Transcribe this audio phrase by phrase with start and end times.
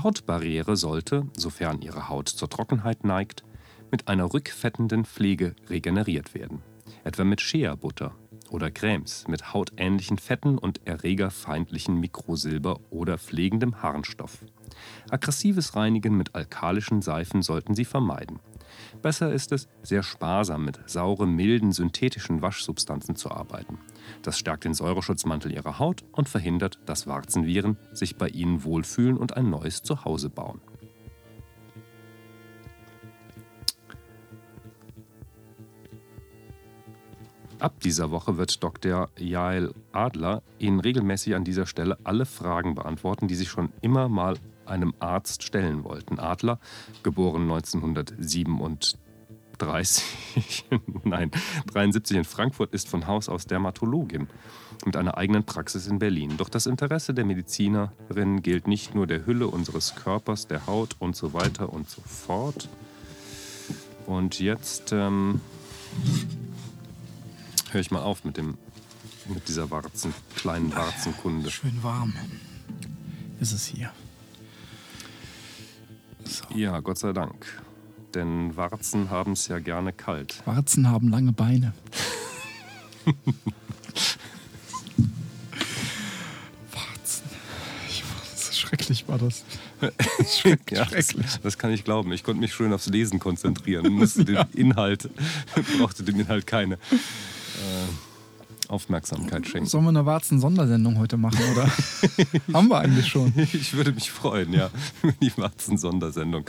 [0.00, 0.12] Nummer 3.
[0.12, 3.44] Die Hautbarriere sollte, sofern ihre Haut zur Trockenheit neigt,
[3.90, 6.62] mit einer rückfettenden Pflege regeneriert werden,
[7.04, 8.14] etwa mit Shea-Butter
[8.48, 14.38] oder Cremes mit hautähnlichen Fetten und erregerfeindlichen Mikrosilber oder pflegendem Harnstoff.
[15.10, 18.40] Aggressives Reinigen mit alkalischen Seifen sollten Sie vermeiden.
[19.02, 23.78] Besser ist es, sehr sparsam mit sauren, milden, synthetischen Waschsubstanzen zu arbeiten.
[24.22, 29.36] Das stärkt den Säureschutzmantel Ihrer Haut und verhindert, dass Warzenviren sich bei Ihnen wohlfühlen und
[29.36, 30.60] ein neues Zuhause bauen.
[37.60, 39.10] Ab dieser Woche wird Dr.
[39.18, 44.36] Jael Adler Ihnen regelmäßig an dieser Stelle alle Fragen beantworten, die Sie schon immer mal
[44.64, 46.18] einem Arzt stellen wollten.
[46.18, 46.58] Adler,
[47.02, 48.98] geboren 1937,
[51.04, 51.30] nein,
[51.72, 54.28] 73 in Frankfurt, ist von Haus aus Dermatologin
[54.84, 56.36] mit einer eigenen Praxis in Berlin.
[56.36, 61.16] Doch das Interesse der Medizinerin gilt nicht nur der Hülle unseres Körpers, der Haut und
[61.16, 62.68] so weiter und so fort.
[64.06, 65.40] Und jetzt ähm,
[67.70, 68.56] höre ich mal auf mit, dem,
[69.28, 71.50] mit dieser Warzen, kleinen Warzenkunde.
[71.50, 72.14] Schön warm
[73.40, 73.90] ist es hier.
[76.24, 76.44] So.
[76.54, 77.62] Ja, Gott sei Dank.
[78.14, 80.42] Denn Warzen haben es ja gerne kalt.
[80.44, 81.72] Warzen haben lange Beine.
[86.72, 87.24] Warzen.
[87.88, 88.02] Ich,
[88.36, 89.44] so schrecklich war das.
[90.28, 91.26] Schreck, ja, schrecklich.
[91.26, 92.12] Das, das, kann ich glauben.
[92.12, 93.92] Ich konnte mich schön aufs Lesen konzentrieren.
[93.92, 94.44] Musste ja.
[94.44, 95.08] den Inhalt,
[95.78, 96.74] brauchte dem Inhalt keine.
[96.74, 96.78] Äh,
[98.68, 99.66] Aufmerksamkeit schenken.
[99.68, 101.68] Sollen wir eine Warzen-Sondersendung heute machen, oder?
[102.52, 103.32] Haben wir eigentlich schon.
[103.36, 104.70] Ich würde mich freuen, ja.
[105.20, 106.44] Die Warzen-Sondersendung.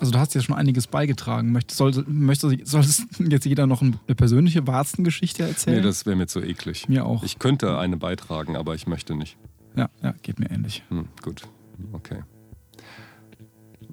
[0.00, 1.52] Also du hast ja schon einiges beigetragen.
[1.52, 2.84] Möchtest, soll, möchtest, soll
[3.28, 5.78] jetzt jeder noch eine persönliche Warzengeschichte erzählen?
[5.78, 6.88] Nee, das wäre mir zu eklig.
[6.88, 7.24] Mir auch.
[7.24, 9.36] Ich könnte eine beitragen, aber ich möchte nicht.
[9.76, 10.84] Ja, ja geht mir ähnlich.
[10.88, 11.42] Hm, gut,
[11.92, 12.22] okay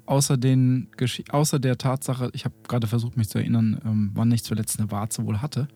[0.06, 0.88] außer, den,
[1.30, 4.90] außer der Tatsache, ich habe gerade versucht, mich zu erinnern, ähm, wann ich zuletzt eine
[4.90, 5.68] Warze wohl hatte.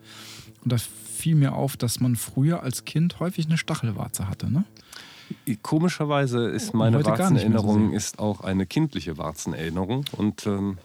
[0.63, 4.51] Und da fiel mir auf, dass man früher als Kind häufig eine Stachelwarze hatte.
[4.51, 4.63] Ne?
[5.61, 10.77] Komischerweise ist meine Warzenerinnerung so ist auch eine kindliche Warzenerinnerung und ähm,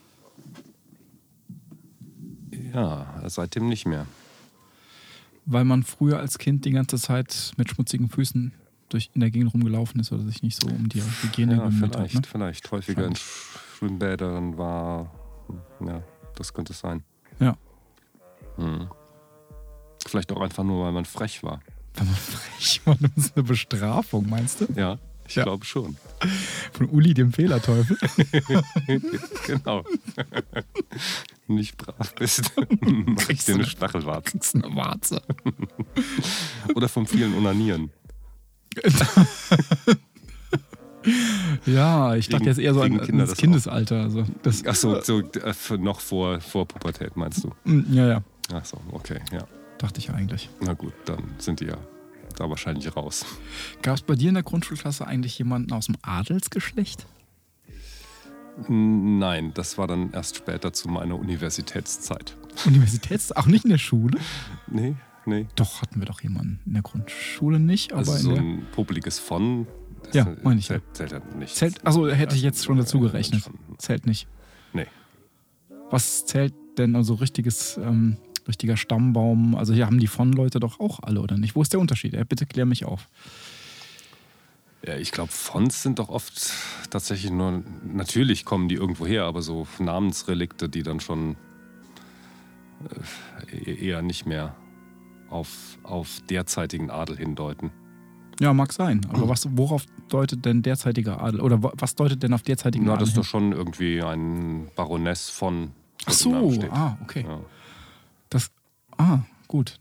[2.73, 4.07] ja, seitdem nicht mehr.
[5.47, 8.53] Weil man früher als Kind die ganze Zeit mit schmutzigen Füßen
[8.89, 12.15] durch in der Gegend rumgelaufen ist oder sich nicht so um die Hygiene ja, vielleicht,
[12.15, 12.23] hat.
[12.23, 12.29] Ne?
[12.31, 15.13] Vielleicht häufiger in Schwimmbädern war.
[15.81, 16.03] Ja,
[16.35, 17.03] das könnte es sein.
[17.41, 17.57] Ja.
[18.57, 18.89] Hm.
[20.07, 21.61] Vielleicht auch einfach nur, weil man frech war.
[21.97, 24.67] Weil man frech war, ist eine Bestrafung, meinst du?
[24.77, 25.45] Ja, ich ja.
[25.45, 25.97] glaube schon.
[26.73, 27.97] Von Uli, dem Fehlerteufel.
[29.47, 29.85] genau.
[31.49, 32.53] Nicht brav bist,
[33.19, 34.31] kriegst du eine Stachelwarze.
[34.31, 35.23] Kriegst eine Warze.
[36.75, 37.91] Oder vom vielen Unanieren.
[41.67, 44.03] ja, ich dachte jetzt eher so an, Kinder das Kindesalter.
[44.03, 47.53] Also das, Ach so, so äh, noch vor, vor Pubertät meinst du?
[47.65, 48.23] Mm, ja, ja.
[48.53, 49.47] Ach so, okay, ja.
[49.79, 50.49] Dachte ich eigentlich.
[50.61, 51.79] Na gut, dann sind die ja
[52.37, 53.25] da wahrscheinlich raus.
[53.83, 57.07] Gab es bei dir in der Grundschulklasse eigentlich jemanden aus dem Adelsgeschlecht?
[58.69, 62.37] Nein, das war dann erst später zu meiner Universitätszeit.
[62.65, 63.37] Universitätszeit?
[63.37, 64.19] Auch nicht in der Schule?
[64.67, 65.47] Nee, Nee.
[65.57, 67.93] Doch, hatten wir doch jemanden in der Grundschule nicht.
[67.93, 69.67] Aber also so ein publikes von.
[70.13, 70.67] Ja, meine ich.
[70.67, 71.57] Zählt, zählt ja nicht.
[71.57, 73.51] Zählt, achso, hätte ich jetzt schon dazu gerechnet.
[73.79, 74.29] Zählt nicht.
[74.73, 74.87] Nee.
[75.91, 78.19] Was zählt denn also richtiges, ähm,
[78.49, 79.55] richtiger Stammbaum?
[79.55, 81.57] Also hier haben die von Leute doch auch alle, oder nicht?
[81.57, 82.15] Wo ist der Unterschied?
[82.15, 83.09] Ja, bitte klär mich auf.
[84.87, 86.53] Ja, ich glaube, Fonts sind doch oft
[86.91, 91.37] tatsächlich nur, natürlich kommen die irgendwo her, aber so Namensrelikte, die dann schon
[93.53, 94.55] äh, eher nicht mehr
[95.29, 97.73] auf, auf derzeitigen Adel hindeuten.
[98.39, 99.01] Ja, mag sein.
[99.13, 101.41] Aber was, worauf deutet denn derzeitiger Adel?
[101.41, 103.01] Oder was deutet denn auf derzeitigen Na, Adel?
[103.01, 105.73] Das ist doch schon irgendwie ein Baroness von.
[106.05, 107.25] Ach so, ah, okay.
[107.27, 107.41] Ja.
[108.99, 109.79] Ah, gut.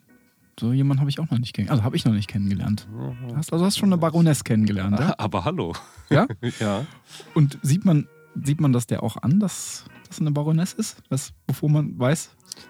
[0.60, 1.80] So jemanden habe ich auch noch nicht kennengelernt.
[1.80, 2.88] Also habe ich noch nicht kennengelernt.
[3.36, 5.14] Hast, also hast schon eine Baroness kennengelernt, ja?
[5.18, 5.74] Aber hallo.
[6.10, 6.28] Ja?
[6.60, 6.86] ja.
[7.34, 8.08] Und sieht man,
[8.42, 10.98] sieht man das der auch an, dass das eine Baroness ist?
[11.10, 12.30] Das, bevor man weiß,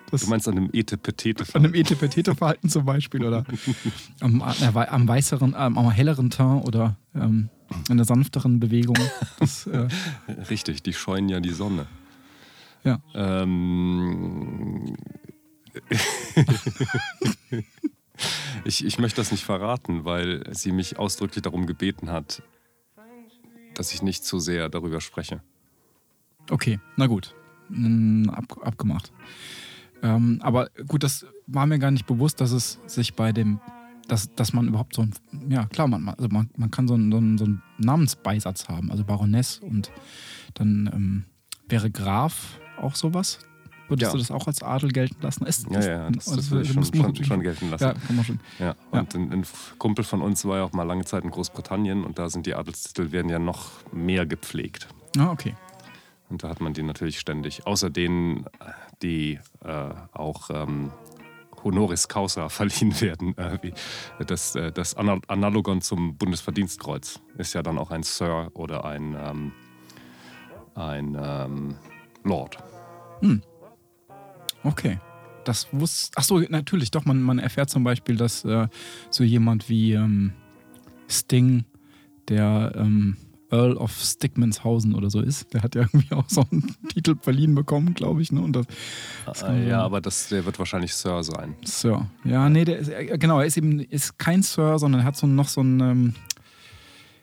[0.09, 1.57] das du meinst an einem Etepetete-Verhalten?
[1.57, 3.43] An einem Etepetete-Verhalten zum Beispiel oder
[4.19, 7.49] am, am weißeren, am helleren Teint oder ähm,
[7.89, 8.97] einer sanfteren Bewegung.
[9.39, 9.87] Das, äh
[10.49, 11.85] Richtig, die scheuen ja die Sonne.
[12.83, 12.99] Ja.
[13.13, 14.95] Ähm,
[18.65, 22.43] ich, ich möchte das nicht verraten, weil sie mich ausdrücklich darum gebeten hat,
[23.73, 25.41] dass ich nicht zu sehr darüber spreche.
[26.49, 27.35] Okay, na gut.
[28.29, 29.11] Ab, abgemacht.
[30.03, 33.59] Ähm, aber gut, das war mir gar nicht bewusst, dass es sich bei dem
[34.07, 35.13] dass, dass man überhaupt so ein,
[35.49, 38.91] ja klar, man, also man, man kann so einen, so, einen, so einen Namensbeisatz haben,
[38.91, 39.91] also Baroness und
[40.53, 41.25] dann ähm,
[41.67, 43.39] wäre Graf auch sowas.
[43.87, 44.11] Würdest Ja.
[44.13, 45.45] du das auch als Adel gelten lassen?
[45.45, 47.83] Ist, Ja, ja, das, das würde ich schon, schon, schon gelten lassen.
[47.83, 48.39] Ja, kann man schon.
[48.59, 49.45] Ja, und Ein, ein
[49.77, 52.55] Kumpel von uns war ja auch mal lange Zeit in Großbritannien und da sind die
[52.55, 54.87] Adelstitel werden ja noch mehr gepflegt.
[55.17, 55.55] Ah, okay.
[56.29, 57.67] Und da hat man die natürlich ständig.
[57.67, 58.45] Außer denen,
[59.03, 60.91] die äh, auch ähm,
[61.63, 63.37] Honoris Causa verliehen werden.
[63.37, 63.73] Äh, wie
[64.25, 69.15] das, äh, das Ana- Analogon zum Bundesverdienstkreuz ist ja dann auch ein Sir oder ein,
[69.19, 69.51] ähm,
[70.73, 71.75] ein ähm,
[72.23, 72.57] Lord.
[74.65, 74.99] Okay.
[75.45, 76.17] Das wusste.
[76.17, 77.05] Achso, natürlich, doch.
[77.05, 78.67] Man, man erfährt zum Beispiel, dass äh,
[79.11, 80.33] so jemand wie ähm,
[81.07, 81.65] Sting,
[82.29, 83.15] der ähm,
[83.51, 87.53] Earl of Stickmanshausen oder so ist, der hat ja irgendwie auch so einen Titel verliehen
[87.53, 88.31] bekommen, glaube ich.
[88.31, 88.41] Ne?
[88.41, 88.65] Und das,
[89.27, 91.53] das Äh, man ja, so- aber das, der wird wahrscheinlich Sir sein.
[91.63, 92.09] Sir.
[92.23, 95.15] Ja, nee, der ist, äh, genau, er ist eben ist kein Sir, sondern er hat
[95.15, 96.13] so noch so einen, ähm,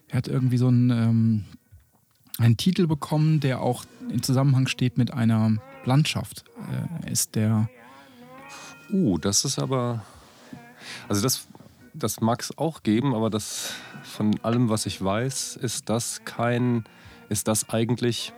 [0.08, 1.44] er hat irgendwie so einen, ähm,
[2.38, 6.44] einen Titel bekommen, der auch im Zusammenhang steht mit einer Landschaft.
[7.04, 7.68] Äh, ist der,
[8.92, 10.04] Uh, das ist aber.
[11.08, 11.48] Also, das,
[11.94, 16.84] das mag es auch geben, aber das von allem, was ich weiß, ist das kein.
[17.28, 18.32] Ist das eigentlich.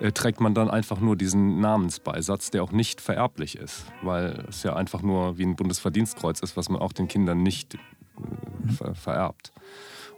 [0.00, 4.62] Äh, trägt man dann einfach nur diesen Namensbeisatz, der auch nicht vererblich ist, weil es
[4.62, 8.94] ja einfach nur wie ein Bundesverdienstkreuz ist, was man auch den Kindern nicht äh, ver
[8.94, 9.52] vererbt.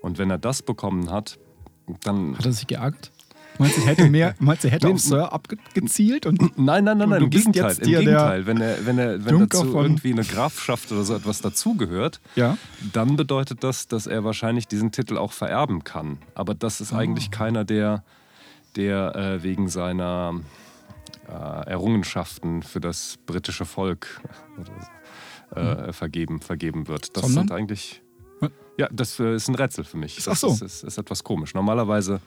[0.03, 1.39] Und wenn er das bekommen hat,
[2.05, 2.37] dann.
[2.37, 3.11] hat er sich geärgert?
[3.61, 6.27] Meinst du, hätte, mehr, meinst du, hätte auf Sir abgezielt?
[6.27, 7.69] Und Nein, nein, nein, nein, im Gegenteil.
[7.69, 8.47] jetzt Im hier der Gegenteil.
[8.47, 12.57] Wenn, er, wenn, er, wenn Junker dazu irgendwie eine Grafschaft oder so etwas dazugehört, ja,
[12.93, 16.19] dann bedeutet das, dass er wahrscheinlich diesen Titel auch vererben kann.
[16.35, 16.99] Aber das ist Ah.
[16.99, 18.03] eigentlich keiner, der,
[18.77, 20.41] der äh, wegen seiner
[21.29, 24.21] äh, Errungenschaften für das britische Volk
[25.53, 27.17] oder, äh, vergeben, vergeben wird.
[27.17, 27.25] Das.
[27.25, 27.49] Sondern?
[27.49, 28.03] sind eigentlich.
[28.79, 30.17] Ja, das äh, ist ein Rätsel für mich.
[30.21, 30.49] Ach Das so.
[30.49, 31.53] ist, ist, ist etwas komisch.
[31.53, 32.21] Normalerweise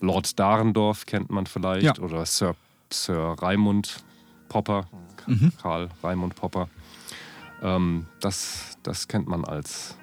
[0.00, 1.98] Lord Dahrendorf kennt man vielleicht Ja.
[2.02, 2.54] oder Sir,
[2.92, 4.04] Sir Raimund
[4.48, 4.86] Popper,
[5.26, 5.52] Mhm.
[5.60, 6.68] Karl Raimund Popper.
[7.62, 9.96] Ähm, das, das kennt man als,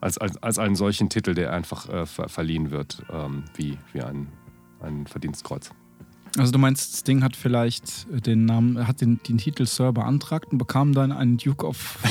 [0.00, 4.02] als, als, als einen solchen Titel, der einfach äh, ver verliehen wird, ähm, wie, wie
[4.02, 4.28] ein,
[4.80, 5.70] ein Verdienstkreuz.
[6.36, 10.58] Also du meinst, Sting hat vielleicht den Namen, hat den, den Titel Sir beantragt und
[10.58, 11.98] bekam dann einen Duke of.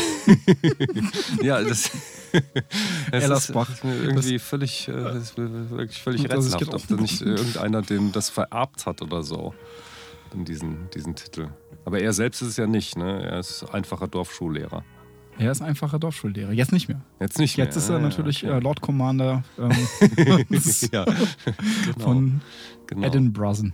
[1.41, 1.89] Ja, das,
[3.11, 3.69] das Ellersbach.
[3.69, 7.21] ist mir irgendwie völlig, äh, das ist mir wirklich völlig Das rätselhaft, ob da nicht
[7.21, 9.53] irgendeiner dem das vererbt hat oder so,
[10.31, 11.47] dann diesen, diesen Titel.
[11.85, 13.23] Aber er selbst ist es ja nicht, ne?
[13.23, 14.83] Er ist einfacher Dorfschullehrer.
[15.39, 16.51] Er ist einfacher Dorfschullehrer.
[16.51, 17.01] Jetzt nicht mehr.
[17.19, 17.65] Jetzt nicht mehr.
[17.65, 18.57] Jetzt ist er ja, natürlich okay.
[18.57, 19.71] äh, Lord Commander ähm,
[20.91, 22.41] ja, genau, von
[22.87, 23.07] genau.
[23.07, 23.71] Edinburgh.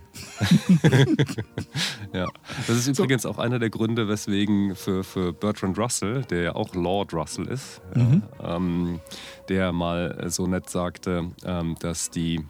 [2.12, 2.28] Ja,
[2.68, 6.74] das ist übrigens auch einer der Gründe, weswegen für, für Bertrand Russell, der ja auch
[6.74, 8.22] Lord Russell ist, Mhm.
[8.40, 9.00] ja, ähm,
[9.48, 12.40] der mal so nett sagte, ähm, dass die,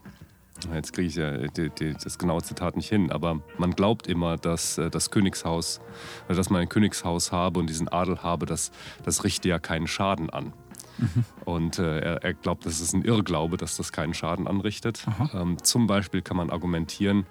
[0.73, 4.37] jetzt kriege ich ja die, die, das genaue Zitat nicht hin, aber man glaubt immer,
[4.37, 5.81] dass äh, das Königshaus,
[6.27, 8.71] oder dass man ein Königshaus habe und diesen Adel habe, das,
[9.05, 10.53] das richte ja keinen Schaden an.
[10.99, 11.25] Mhm.
[11.45, 15.05] Und äh, er, er glaubt, das ist ein Irrglaube, dass das keinen Schaden anrichtet.
[15.35, 17.27] Ähm, zum Beispiel kann man argumentieren,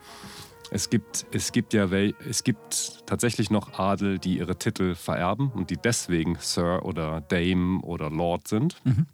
[0.71, 5.69] es gibt, es gibt ja es gibt tatsächlich noch Adel, die ihre Titel vererben und
[5.69, 8.77] die deswegen Sir oder Dame oder Lord sind.
[8.83, 9.05] Mhm.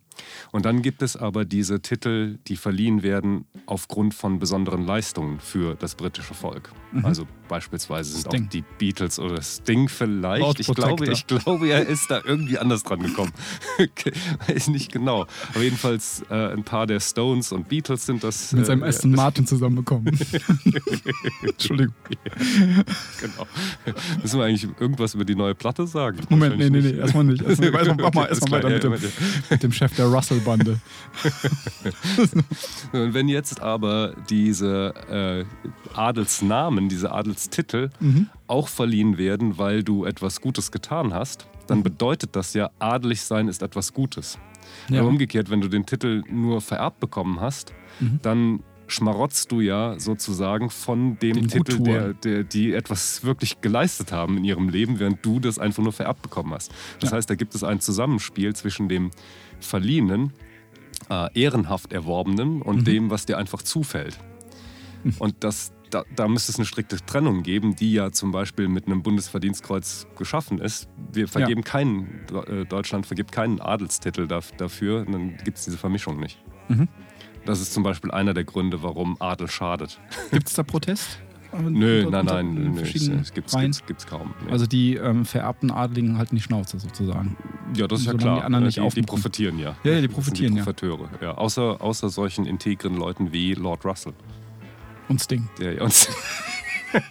[0.52, 5.76] Und dann gibt es aber diese Titel, die verliehen werden aufgrund von besonderen Leistungen für
[5.76, 6.72] das britische Volk.
[7.04, 8.30] Also beispielsweise sind Mhm.
[8.30, 8.46] Sting.
[8.46, 10.60] auch die Beatles oder Sting vielleicht.
[10.60, 13.32] Ich glaube, ich glaube, er ist da irgendwie anders dran gekommen.
[14.48, 15.26] Weiß nicht genau.
[15.54, 18.54] Aber jedenfalls äh, ein paar der Stones und Beatles sind das.
[18.54, 20.08] Mit seinem äh, Aston Martin zusammenbekommen.
[21.44, 21.94] Entschuldigung.
[23.20, 23.48] Genau.
[24.22, 26.20] Müssen wir eigentlich irgendwas über die neue Platte sagen?
[26.30, 27.42] Moment, nee, nee, nee, erstmal nicht.
[27.44, 29.12] Erstmal, erstmal, mach mal erstmal weiter mit dem,
[29.50, 30.80] mit dem Chef der Russell-Bande.
[32.94, 34.94] Und wenn jetzt aber diese
[35.96, 35.96] äh,
[36.80, 38.28] Adelsnamen, diese Adelstitel Mhm.
[38.48, 41.84] auch verliehen werden, weil du etwas Gutes getan hast, dann Mhm.
[41.84, 44.40] bedeutet das ja, adelig sein ist etwas Gutes.
[44.90, 45.00] Ja.
[45.02, 48.20] Aber umgekehrt, wenn du den Titel nur vererbt bekommen hast, Mhm.
[48.22, 54.12] dann schmarotzt du ja sozusagen von dem Den Titel, der, der, die etwas wirklich geleistet
[54.12, 56.72] haben in ihrem Leben, während du das einfach nur vererbt bekommen hast.
[57.00, 57.18] Das Ja.
[57.18, 59.12] heißt, da gibt es ein Zusammenspiel zwischen dem
[59.60, 60.34] verliehenen,
[61.10, 62.62] äh, ehrenhaft erworbenen Mhm.
[62.64, 64.18] und dem, was dir einfach zufällt.
[65.20, 68.86] Und das, da, da müsste es eine strikte Trennung geben, die ja zum Beispiel mit
[68.88, 70.88] einem Bundesverdienstkreuz geschaffen ist.
[71.12, 75.78] Wir vergeben keinen, äh, Deutschland vergibt keinen Adelstitel daf- dafür, und dann gibt es diese
[75.78, 76.38] Vermischung nicht.
[76.68, 76.88] Mhm.
[77.46, 80.00] Das ist zum Beispiel einer der Gründe, warum Adel schadet.
[80.32, 81.20] Gibt es da Protest?
[81.52, 84.36] Nö, nein, nein, nö, es, verschiedenen es gibt's, kaum.
[84.46, 84.52] Nee.
[84.52, 87.36] Also die ähm, vererbten Adligen halten die Schnauze sozusagen.
[87.76, 88.38] Ja, das ist ja klar.
[88.38, 89.76] die anderen nicht die, die profitieren ja.
[89.84, 90.64] Ja, ja, die profitieren, die ja.
[90.64, 91.32] Profiteure, ja.
[91.34, 94.14] Außer, außer solchen integren Leuten wie Lord Russell,
[95.10, 95.50] Und Sting.
[95.60, 96.08] der uns.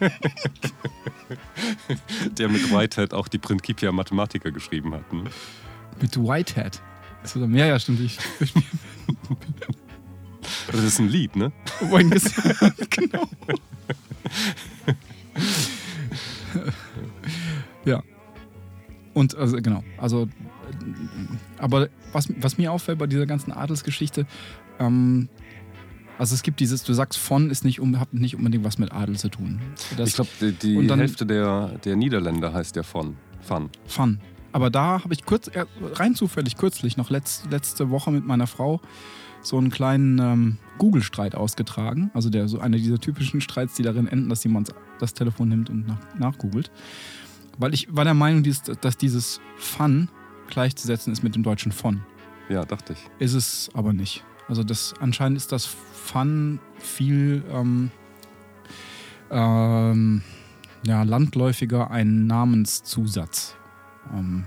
[2.38, 5.12] der mit Whitehead auch die Principia Mathematica geschrieben hat.
[5.12, 5.24] Ne?
[6.00, 6.80] Mit Whitehead.
[7.22, 8.00] Das- Ja, ja, stimmt.
[8.00, 8.18] Ich,
[10.72, 11.52] Das ist ein Lied, ne?
[12.90, 13.28] Genau.
[17.84, 18.02] ja.
[19.14, 20.28] Und also genau, also
[21.58, 24.26] aber was, was mir auffällt bei dieser ganzen Adelsgeschichte,
[24.78, 25.28] ähm,
[26.18, 28.92] also es gibt dieses, du sagst von ist nicht, um, hat nicht unbedingt was mit
[28.92, 29.60] Adel zu tun.
[29.96, 30.30] Das ich glaube,
[30.62, 33.16] die, dann- Hälfte der, der Niederländer heißt ja von.
[33.40, 33.70] Fun.
[33.86, 34.20] Fun.
[34.52, 38.46] Aber da habe ich kurz, äh, rein zufällig kürzlich, noch letz, letzte Woche mit meiner
[38.46, 38.80] Frau,
[39.42, 42.10] so einen kleinen ähm, Google-Streit ausgetragen.
[42.14, 45.70] Also der, so einer dieser typischen Streits, die darin enden, dass jemand das Telefon nimmt
[45.70, 46.70] und nach, nachgoogelt.
[47.58, 48.42] Weil ich war der Meinung,
[48.80, 50.08] dass dieses Fun
[50.48, 52.00] gleichzusetzen ist mit dem deutschen von.
[52.48, 52.98] Ja, dachte ich.
[53.18, 54.24] Ist es aber nicht.
[54.48, 57.90] Also das anscheinend ist das Fun viel ähm,
[59.30, 60.22] ähm,
[60.86, 63.54] ja, landläufiger ein Namenszusatz.
[64.14, 64.44] Ähm,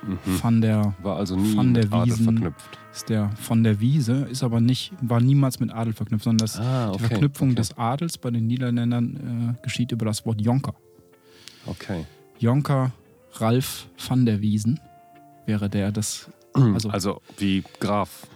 [0.00, 0.16] Mhm.
[0.42, 2.24] Van der War also nie Von der mit Adel Wiesen.
[2.24, 2.78] verknüpft.
[2.94, 6.56] ist der von der Wiese, ist aber nicht, war niemals mit Adel verknüpft, sondern das,
[6.60, 10.74] Ah, die Verknüpfung des Adels bei den Niederländern äh, geschieht über das Wort Jonker.
[11.66, 12.06] Okay.
[12.38, 12.92] Jonker
[13.34, 14.78] Ralf van der Wiesen
[15.46, 18.28] wäre der das Also, Also- wie Graf.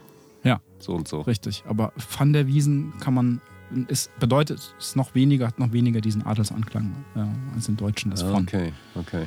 [0.44, 0.60] Ja.
[0.78, 1.20] So und so.
[1.20, 1.64] richtig.
[1.68, 3.40] Aber van der Wiesen kann man,
[3.88, 8.22] ist, bedeutet, ist noch weniger, hat noch weniger diesen Adelsanklang äh, als im Deutschen das
[8.22, 8.42] von.
[8.42, 9.26] Okay, okay.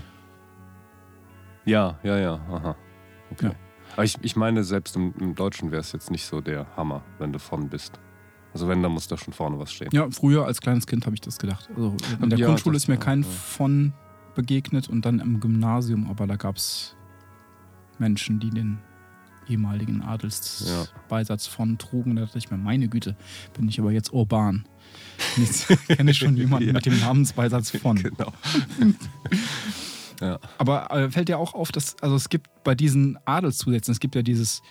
[1.65, 2.75] Ja, ja, ja, aha.
[3.31, 3.47] Okay.
[3.47, 3.55] Ja.
[3.93, 7.01] Aber ich, ich meine, selbst im, im Deutschen wäre es jetzt nicht so der Hammer,
[7.17, 7.99] wenn du von bist.
[8.53, 9.89] Also wenn, dann muss da schon vorne was stehen.
[9.91, 11.69] Ja, früher als kleines Kind habe ich das gedacht.
[11.75, 13.27] Also in der Ja, Grundschule das- ist mir kein ja.
[13.27, 13.93] von
[14.35, 16.95] begegnet und dann im Gymnasium, aber da gab es
[17.99, 18.79] Menschen, die den
[19.47, 22.15] ehemaligen Adelsbeisatz von trugen.
[22.15, 23.15] Da dachte ich mir, meine Güte,
[23.53, 24.67] bin ich aber jetzt urban.
[25.37, 26.73] Jetzt kenne ich schon jemanden Ja.
[26.73, 27.95] mit dem Namensbeisatz von.
[28.01, 28.31] Genau.
[30.21, 30.39] ja.
[30.57, 34.15] Aber äh, fällt dir auch auf, dass, also es gibt bei diesen Adelszusätzen, es gibt
[34.15, 34.61] ja dieses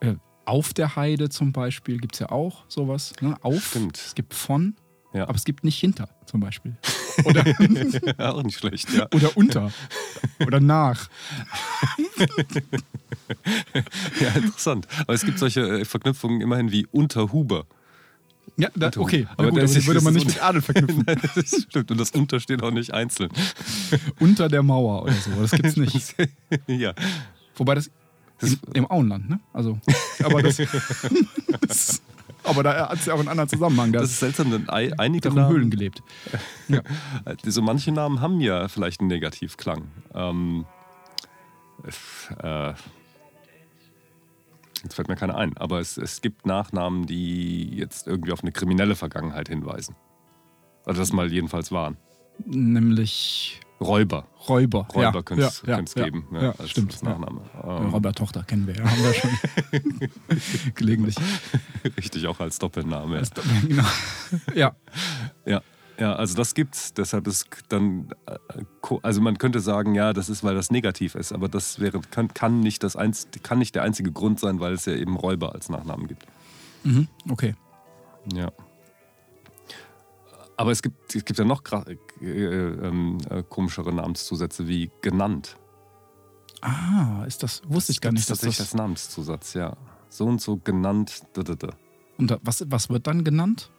[0.00, 3.12] äh, Auf der Heide zum Beispiel, gibt es ja auch sowas.
[3.20, 3.36] Ne?
[3.42, 3.98] Auf, Stimmt.
[3.98, 4.76] es gibt von,
[5.12, 5.24] Ja.
[5.24, 6.76] aber es gibt nicht hinter zum Beispiel.
[7.24, 7.44] Oder,
[8.34, 9.08] Auch nicht schlecht, ja.
[9.14, 9.72] oder unter.
[10.46, 11.08] Oder nach.
[14.20, 14.86] Ja, interessant.
[15.00, 17.66] Aber es gibt solche äh, Verknüpfungen immerhin wie Unterhuber.
[18.56, 19.26] Ja, da, Unter- okay.
[19.32, 21.04] aber Aber gut, das aber die würde man das nicht mit Adel verknüpfen.
[21.06, 21.90] Nein, das stimmt.
[21.90, 23.30] Und das Unter steht auch nicht einzeln.
[24.18, 25.30] Unter der Mauer oder so.
[25.42, 26.14] Das gibt's nicht.
[26.66, 26.94] ja.
[27.56, 27.90] Wobei das
[28.40, 29.40] im, im Auenland, ne?
[29.52, 29.78] Also,
[30.24, 30.56] aber das,
[31.66, 32.00] das
[32.48, 33.92] aber da hat es ja auch einen anderen Zusammenhang.
[33.92, 36.02] Da Das ist seltsam, denn ei- einige doch in Höhlen gelebt.
[36.68, 36.82] Ja.
[37.46, 39.84] so manche Namen haben ja vielleicht einen Negativklang.
[40.14, 40.66] Ähm,
[42.42, 42.74] äh,
[44.82, 48.52] jetzt fällt mir keiner ein, aber es, es gibt Nachnamen, die jetzt irgendwie auf eine
[48.52, 49.94] kriminelle Vergangenheit hinweisen.
[50.84, 51.96] Also das mal jedenfalls waren.
[52.44, 54.26] Nämlich Räuber.
[54.48, 54.88] Räuber.
[54.92, 56.26] Räuber ja, könnte es ja, ja, geben.
[56.32, 56.92] Ja, als, stimmt.
[56.92, 57.02] Als.
[57.02, 57.42] Nachname.
[57.62, 59.30] Ähm, Räuber Tochter kennen wir, ja, haben wir schon
[60.74, 61.14] gelegentlich.
[61.96, 63.14] richtig, auch als Doppelname.
[63.16, 63.20] Ja.
[63.20, 63.30] Das-
[63.66, 63.84] genau.
[64.54, 64.76] Ja,
[65.46, 65.62] Ja,
[65.98, 66.92] ja, also das gibt's.
[66.94, 68.36] Deshalb ist dann, äh,
[68.80, 72.00] ko- also man könnte sagen, ja, das ist, weil das negativ ist, aber das wäre,
[72.00, 75.16] kann, kann, nicht das einz, kann nicht der einzige Grund sein, weil es ja eben
[75.16, 76.24] Räuber als Nachnamen gibt.
[76.84, 77.08] mhm.
[77.30, 77.54] okay.
[78.32, 78.50] Ja.
[80.56, 81.62] Aber es gibt, es gibt ja noch
[82.20, 85.56] äh, ähm, äh, komischere Namenszusätze wie genannt.
[86.60, 88.74] Ah, ist das, wusste ich gar nicht, dass tatsächlich das.
[88.74, 89.76] Namenszusatz, ja.
[90.08, 91.22] So und so genannt.
[91.34, 91.68] da, da, da.
[92.18, 93.70] Und da- was, was wird dann genannt?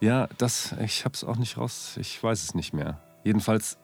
[0.00, 3.02] Ja, das, ich hab's auch nicht raus, ich weiß es nicht mehr.
[3.24, 3.76] Jedenfalls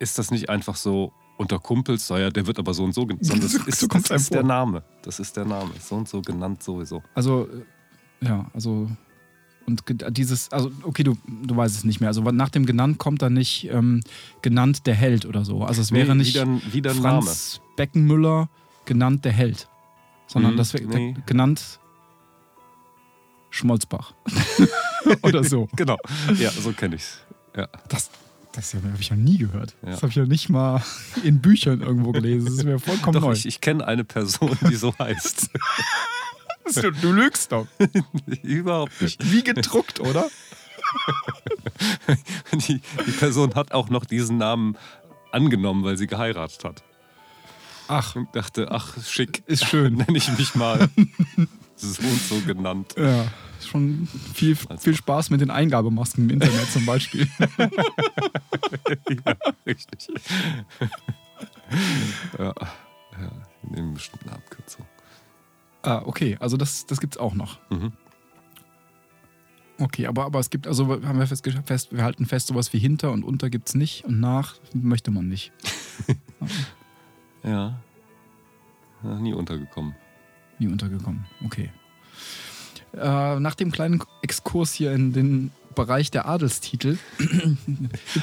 [0.00, 3.06] ist das nicht einfach so unter Kumpels, so, ja, der wird aber so und so
[3.06, 4.82] genannt, sondern das ist, das ist der Name.
[5.02, 5.70] Das ist der Name.
[5.80, 7.02] So und so genannt sowieso.
[7.14, 7.48] Also,
[8.20, 8.90] äh, ja, also.
[9.70, 12.08] Und dieses, also, okay, du, du weißt es nicht mehr.
[12.08, 14.00] Also, nach dem genannt kommt dann nicht ähm,
[14.42, 15.62] genannt der Held oder so.
[15.64, 17.22] Also, es wäre Nee, nicht wieder, ein- wieder ein Name.
[17.22, 18.48] Franz Beckenmüller
[18.84, 19.68] genannt der Held,
[20.26, 21.14] sondern Mhm, das wäre nee.
[21.26, 21.78] genannt
[23.50, 24.14] Schmolzbach
[25.22, 25.68] oder so.
[25.76, 25.96] Genau.
[26.38, 27.18] Ja, so kenne ich's.
[27.56, 27.68] Ja.
[27.88, 28.10] Das,
[28.52, 29.74] das habe ich ja nie gehört.
[29.82, 29.90] Ja.
[29.90, 30.82] Das habe ich ja nicht mal
[31.24, 32.46] in Büchern irgendwo gelesen.
[32.46, 33.32] Das ist mir vollkommen Doch, neu.
[33.32, 35.50] ich, ich kenne eine Person, die so heißt.
[36.64, 37.66] du, du lügst doch.
[38.42, 39.30] Überhaupt nicht.
[39.30, 40.28] Wie gedruckt, oder?
[42.52, 44.76] Die, die Person hat auch noch diesen Namen
[45.30, 46.82] angenommen, weil sie geheiratet hat.
[47.86, 49.94] Ach, Und dachte, ach, schick, ist schön.
[50.06, 50.88] nenne ich mich mal
[51.76, 52.94] so und so genannt.
[52.96, 53.26] Ja,
[53.64, 57.28] schon viel, viel Spaß mit den Eingabemasken im Internet zum Beispiel.
[57.58, 59.36] ja,
[59.66, 60.08] richtig.
[62.38, 64.86] ja, ja, nehmen bestimmt eine Abkürzung.
[65.82, 67.58] Ah, okay, also das, das gibt es auch noch.
[67.70, 67.92] Mhm.
[69.78, 72.78] Okay, aber, aber es gibt, also haben wir festgestellt, fest, wir halten fest, sowas wie
[72.78, 75.52] hinter und unter gibt es nicht und nach möchte man nicht.
[77.42, 77.80] Ja.
[79.02, 79.18] ja.
[79.18, 79.94] Nie untergekommen.
[80.58, 81.24] Nie untergekommen.
[81.42, 81.70] Okay.
[82.92, 86.98] Äh, nach dem kleinen Exkurs hier in den Bereich der Adelstitel.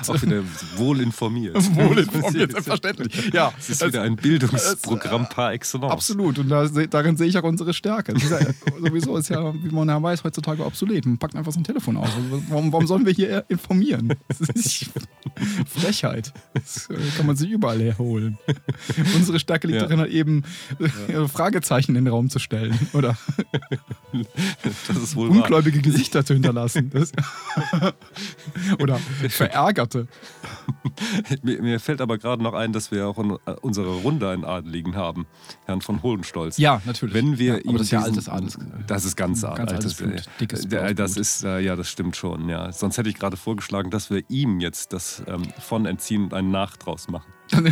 [0.08, 0.44] Auch wieder
[0.76, 1.56] wohl informiert.
[1.76, 3.32] wohl informiert, selbstverständlich.
[3.34, 5.92] Ja, es ist wieder ein Bildungsprogramm par excellence.
[5.92, 8.12] Absolut, und da, darin sehe ich auch unsere Stärke.
[8.12, 8.40] Ist ja,
[8.80, 11.06] sowieso ist ja, wie man ja weiß, heutzutage obsolet.
[11.06, 12.10] Man packt einfach so ein Telefon aus.
[12.50, 14.14] Warum, warum sollen wir hier informieren?
[14.28, 14.86] Das ist
[15.68, 16.34] Frechheit.
[16.54, 18.38] Das äh, kann man sich überall herholen.
[19.16, 19.88] Unsere Stärke liegt ja.
[19.88, 20.44] darin, halt eben
[21.08, 21.28] ja.
[21.28, 22.78] Fragezeichen in den Raum zu stellen.
[22.94, 23.18] Oder
[25.16, 25.84] ungläubige wahr.
[25.84, 26.90] Gesichter zu hinterlassen.
[26.90, 27.12] Das,
[28.80, 28.98] Oder
[29.30, 30.08] Verärgerte.
[31.42, 34.46] mir, mir, fällt aber gerade noch ein, dass wir auch in äh, unserer Runde einen
[34.46, 35.28] Adeligen haben,
[35.66, 36.58] Herrn von Hohenstolz.
[36.58, 37.14] Ja, natürlich.
[37.16, 38.58] Wenn wir ja, aber das ist ja altes Adels.
[38.88, 42.50] Das ist ganz, ganz altes, Blut, dickes äh, Das ist, äh, ja, das stimmt schon.
[42.50, 42.72] Ja.
[42.72, 46.52] Sonst hätte ich gerade vorgeschlagen, dass wir ihm jetzt das ähm, von entziehen und einen
[46.52, 47.32] Nach draus machen.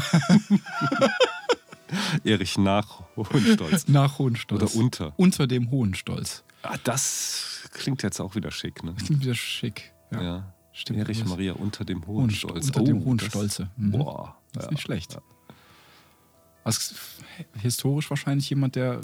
[2.23, 3.87] Erich nach Hohenstolz.
[3.87, 4.61] Nach Hohenstolz.
[4.61, 5.13] Oder unter.
[5.17, 6.43] Unter dem Hohenstolz.
[6.63, 8.93] Ah, das klingt jetzt auch wieder schick, ne?
[8.93, 9.93] Klingt wieder schick.
[10.11, 10.23] Ja.
[10.23, 10.53] ja.
[10.71, 10.99] Stimmt.
[10.99, 12.67] Erich Maria unter dem Hohenstolz.
[12.67, 13.69] Unter oh, dem Hohenstolze.
[13.77, 13.91] Mhm.
[13.91, 14.35] Boah.
[14.51, 14.71] Das ist ja.
[14.71, 15.13] nicht schlecht.
[15.13, 15.21] Ja.
[16.63, 16.95] Also,
[17.61, 19.01] historisch wahrscheinlich jemand, der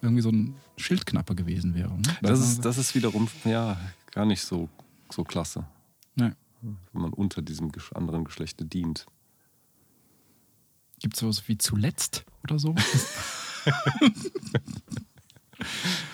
[0.00, 1.92] irgendwie so ein Schildknappe gewesen wäre.
[1.92, 2.16] Ne?
[2.20, 4.68] Das, ist, das ist wiederum, ja, gar nicht so,
[5.10, 5.64] so klasse.
[6.16, 6.32] Nee.
[6.60, 9.06] Wenn man unter diesem anderen Geschlechte dient.
[10.98, 12.74] Gibt es sowas wie zuletzt oder so?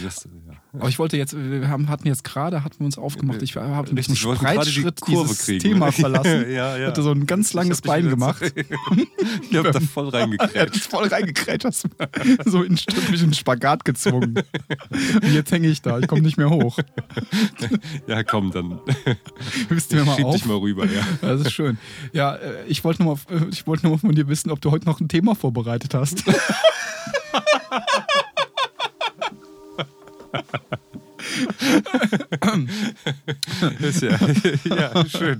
[0.00, 0.54] Wirst, ja.
[0.72, 3.92] Aber ich wollte jetzt, wir haben, hatten jetzt gerade, hatten wir uns aufgemacht, ich habe
[3.92, 5.60] mit einem Spreitschritt die dieses kriegen.
[5.60, 6.50] Thema verlassen.
[6.50, 6.86] ja, ja.
[6.88, 8.40] Hatte so ein ganz langes Bein gemacht.
[9.50, 10.84] ich habe da voll reingekrätscht.
[10.90, 11.88] voll reingekrätscht, hast
[12.44, 14.42] so in einen Spagat gezwungen.
[15.22, 16.78] Und jetzt hänge ich da, ich komme nicht mehr hoch.
[18.06, 18.80] ja, komm, dann
[19.68, 20.34] Wisst ihr mal schieb auf.
[20.34, 20.86] dich mal rüber.
[20.86, 21.02] Ja.
[21.20, 21.78] Das ist schön.
[22.12, 24.70] Ja, äh, ich wollte nur, mal, ich wollte nur mal von dir wissen, ob du
[24.70, 26.24] heute noch ein Thema vorbereitet hast.
[33.80, 34.18] ist ja,
[34.76, 35.38] ja, schön.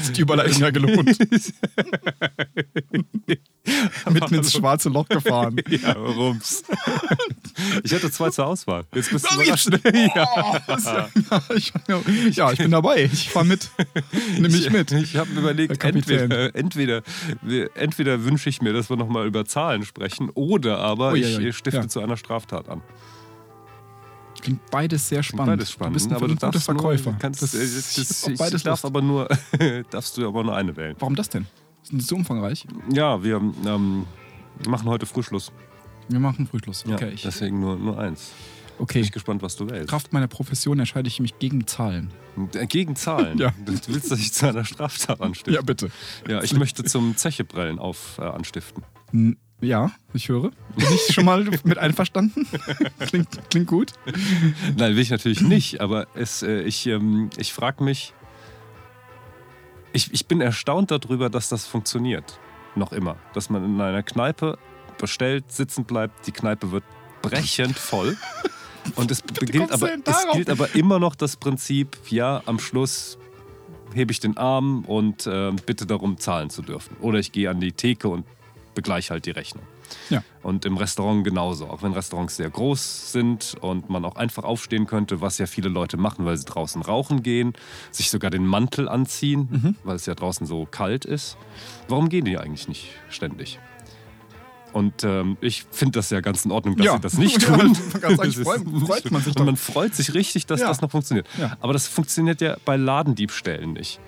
[0.00, 1.18] Ist die Überleitung ja gelohnt.
[4.10, 5.60] Mitten ins schwarze Loch gefahren.
[5.68, 6.64] Ja, rums.
[7.82, 8.84] Ich hatte zwei zur Auswahl.
[8.94, 9.68] Jetzt bist du überrascht.
[10.14, 11.08] Ja.
[11.30, 11.72] Ja, ich,
[12.36, 13.04] ja, ich bin dabei.
[13.04, 13.70] Ich fahre mit.
[14.38, 14.92] Nimm mich mit.
[14.92, 17.02] Ich habe mir überlegt, entweder, entweder,
[17.74, 21.56] entweder wünsche ich mir, dass wir nochmal über Zahlen sprechen, oder aber oh, ja, ich
[21.56, 22.82] stifte zu einer Straftat an.
[24.44, 25.46] Klingt beides sehr spannend.
[25.46, 25.92] Beides spannend.
[25.92, 27.10] Du bist ein, aber du guter Verkäufer.
[27.12, 29.26] Nur, kannst, das, das, das, ich beides darf aber nur,
[29.90, 30.94] darfst du aber nur eine wählen.
[30.98, 31.46] Warum das denn?
[31.82, 32.66] Sind die so umfangreich?
[32.92, 34.04] Ja, wir ähm,
[34.68, 35.50] machen heute Frühschluss.
[36.08, 36.84] Wir machen Frühschluss.
[36.86, 37.14] Okay.
[37.14, 38.32] Ja, deswegen nur, nur eins.
[38.78, 38.98] Okay.
[38.98, 39.88] Bin ich gespannt, was du wählst.
[39.88, 42.10] Kraft meiner Profession entscheide ich mich gegen Zahlen.
[42.52, 43.38] Äh, gegen Zahlen?
[43.38, 43.54] ja.
[43.64, 45.52] Du willst, dass ich zu einer Straftat anstifte?
[45.52, 45.90] Ja, bitte.
[46.28, 48.82] Ja, ich möchte zum Zecheprellen auf äh, anstiften.
[49.60, 50.50] Ja, ich höre.
[50.76, 52.46] Bin ich schon mal mit einverstanden?
[53.06, 53.92] klingt, klingt gut.
[54.76, 58.12] Nein, will ich natürlich nicht, aber es, äh, ich, ähm, ich frage mich,
[59.92, 62.38] ich, ich bin erstaunt darüber, dass das funktioniert.
[62.74, 63.16] Noch immer.
[63.32, 64.58] Dass man in einer Kneipe
[64.98, 66.84] bestellt, sitzen bleibt, die Kneipe wird
[67.22, 68.16] brechend voll.
[68.96, 73.18] Und es, gilt aber, es gilt aber immer noch das Prinzip, ja, am Schluss
[73.94, 76.96] hebe ich den Arm und äh, bitte darum, zahlen zu dürfen.
[77.00, 78.26] Oder ich gehe an die Theke und
[78.74, 79.64] begleiche halt die Rechnung.
[80.10, 80.22] Ja.
[80.42, 81.66] Und im Restaurant genauso.
[81.68, 85.68] Auch wenn Restaurants sehr groß sind und man auch einfach aufstehen könnte, was ja viele
[85.68, 87.52] Leute machen, weil sie draußen rauchen gehen,
[87.90, 89.76] sich sogar den Mantel anziehen, Mhm.
[89.84, 91.36] weil es ja draußen so kalt ist.
[91.88, 93.58] Warum gehen die eigentlich nicht ständig?
[94.72, 96.94] Und ähm, ich finde das ja ganz in Ordnung, dass Ja.
[96.94, 97.76] sie das nicht Ja, tun.
[98.16, 100.66] man ist freut- man sich Und man freut sich richtig, dass Ja.
[100.68, 101.28] das noch funktioniert.
[101.60, 104.00] Aber das funktioniert ja bei Ladendiebstählen nicht.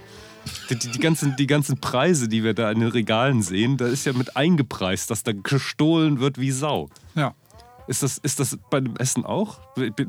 [0.70, 4.06] Die, die, ganzen, die ganzen Preise, die wir da in den Regalen sehen, da ist
[4.06, 6.88] ja mit eingepreist, dass da gestohlen wird wie Sau.
[7.14, 7.34] Ja.
[7.88, 9.60] Ist das, ist das bei dem Essen auch?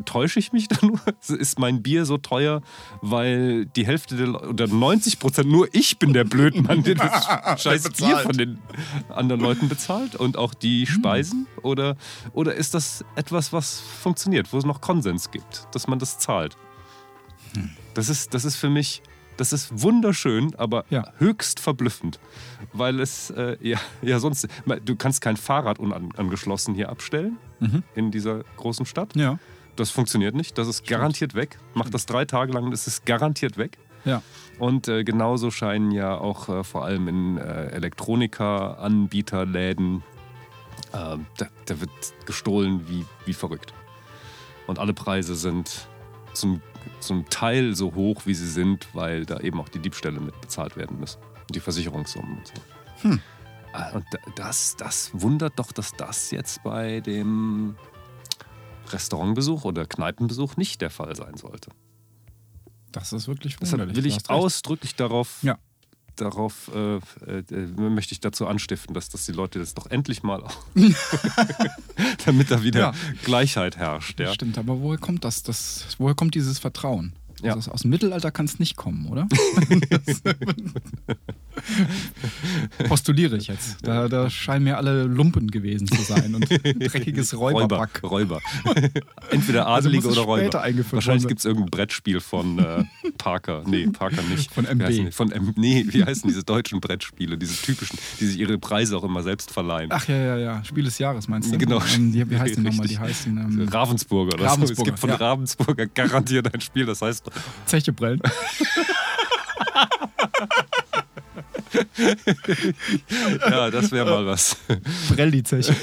[0.05, 0.99] Täusche ich mich da nur?
[1.39, 2.61] Ist mein Bier so teuer,
[3.01, 7.25] weil die Hälfte der Le- oder 90 Prozent nur ich bin der Blödmann, der das
[7.61, 8.25] scheiß Bier bezahlt.
[8.25, 8.57] von den
[9.09, 11.45] anderen Leuten bezahlt und auch die Speisen?
[11.61, 11.97] Oder,
[12.33, 16.57] oder ist das etwas, was funktioniert, wo es noch Konsens gibt, dass man das zahlt?
[17.93, 19.03] Das ist, das ist für mich,
[19.37, 21.05] das ist wunderschön, aber Ja.
[21.17, 22.19] höchst verblüffend.
[22.73, 24.47] Weil es, äh, ja, ja, sonst,
[24.85, 27.83] du kannst kein Fahrrad unangeschlossen hier abstellen Mhm.
[27.95, 29.15] in dieser großen Stadt.
[29.15, 29.39] Ja.
[29.75, 30.57] Das funktioniert nicht.
[30.57, 31.59] Das ist garantiert weg.
[31.75, 33.77] Mach das drei Tage lang, das ist garantiert weg.
[34.05, 34.21] Ja.
[34.57, 37.67] Und äh, genauso scheinen ja auch äh, vor allem in äh,
[38.77, 40.03] Elektronika-Anbieterläden,
[40.93, 41.89] äh, da, da wird
[42.25, 43.73] gestohlen wie, wie verrückt.
[44.67, 45.87] Und alle Preise sind
[46.33, 46.61] zum,
[46.99, 50.75] zum Teil so hoch, wie sie sind, weil da eben auch die Diebstähle mit bezahlt
[50.77, 51.19] werden müssen.
[51.21, 52.53] Und die Versicherungssummen und so.
[53.09, 53.21] Hm.
[53.73, 57.75] Ah, Und da- das, das wundert doch, dass das jetzt bei dem
[58.89, 61.69] Restaurantbesuch oder Kneipenbesuch nicht der Fall sein sollte.
[62.91, 63.95] Das ist wirklich Deshalb wunderlich.
[63.97, 65.57] will Du ich ausdrücklich darauf, Ja.
[66.21, 70.23] Darauf äh, äh, äh, möchte ich dazu anstiften, dass, dass die Leute das doch endlich
[70.23, 70.57] mal auch,
[72.25, 72.91] damit da wieder Ja.
[73.23, 74.19] Gleichheit herrscht.
[74.19, 74.33] Ja?
[74.33, 75.43] Stimmt, aber woher kommt das?
[75.43, 77.13] das woher kommt dieses Vertrauen?
[77.43, 77.53] Ja.
[77.53, 79.27] Also aus dem Mittelalter kann es nicht kommen, oder?
[82.87, 83.77] Postuliere ich jetzt.
[83.85, 88.03] Da, da scheinen mir alle Lumpen gewesen zu sein und dreckiges Räuberback.
[88.09, 88.41] Räuber.
[89.29, 90.63] Entweder Also Adelige es oder Räuber.
[90.91, 92.83] Wahrscheinlich gibt es irgendein Brettspiel von äh,
[93.17, 93.63] Parker.
[93.65, 94.51] Nee, Parker nicht.
[94.51, 95.13] Von MB.
[95.13, 97.37] Von M nee, wie heißen diese deutschen Brettspiele?
[97.37, 99.89] Diese typischen, die sich ihre Preise auch immer selbst verleihen.
[99.91, 100.63] Ach ja, ja, ja.
[100.63, 101.57] Spiel des Jahres meinst du?
[101.57, 101.81] Genau.
[101.95, 102.87] Ähm, die, wie heißen die nochmal?
[102.87, 104.45] Die heißen ähm, Ravensburger oder so.
[104.45, 105.15] Es Ravensburger, gibt von ja.
[105.15, 107.26] Ravensburger garantiert ein Spiel, das heißt
[107.65, 108.21] Zechebrellen.
[113.49, 114.57] Ja, das wäre mal was.
[115.09, 115.75] Brell die Zeche.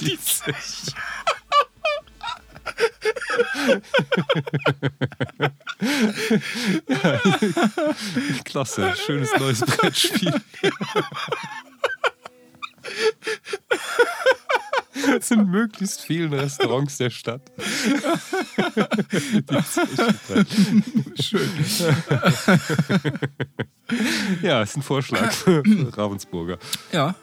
[0.00, 0.92] Die Zeche.
[6.88, 7.20] Ja.
[8.44, 10.32] Klasse, schönes neues Brettspiel.
[15.06, 17.42] Das sind möglichst vielen Restaurants der Stadt.
[21.20, 21.48] Schön.
[24.42, 25.62] Ja, ist ein Vorschlag für
[25.96, 26.58] Ravensburger.
[26.92, 27.14] Ja.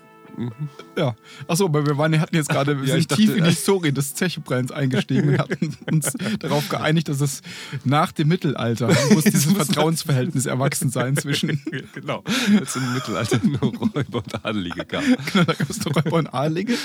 [0.97, 1.15] Ja.
[1.47, 3.91] Achso, aber wir waren, hatten jetzt gerade, wir Ja, sind tief dachte- in die Historie
[3.91, 7.41] des Zechebrennens eingestiegen und hatten uns darauf geeinigt, dass es
[7.83, 11.61] nach dem Mittelalter muss dieses Vertrauensverhältnis erwachsen sein zwischen,
[11.93, 12.23] Genau,
[12.59, 15.03] als im Mittelalter nur Räuber und Adelige gab.
[15.03, 16.75] genau, da gab es noch Räuber und Adlige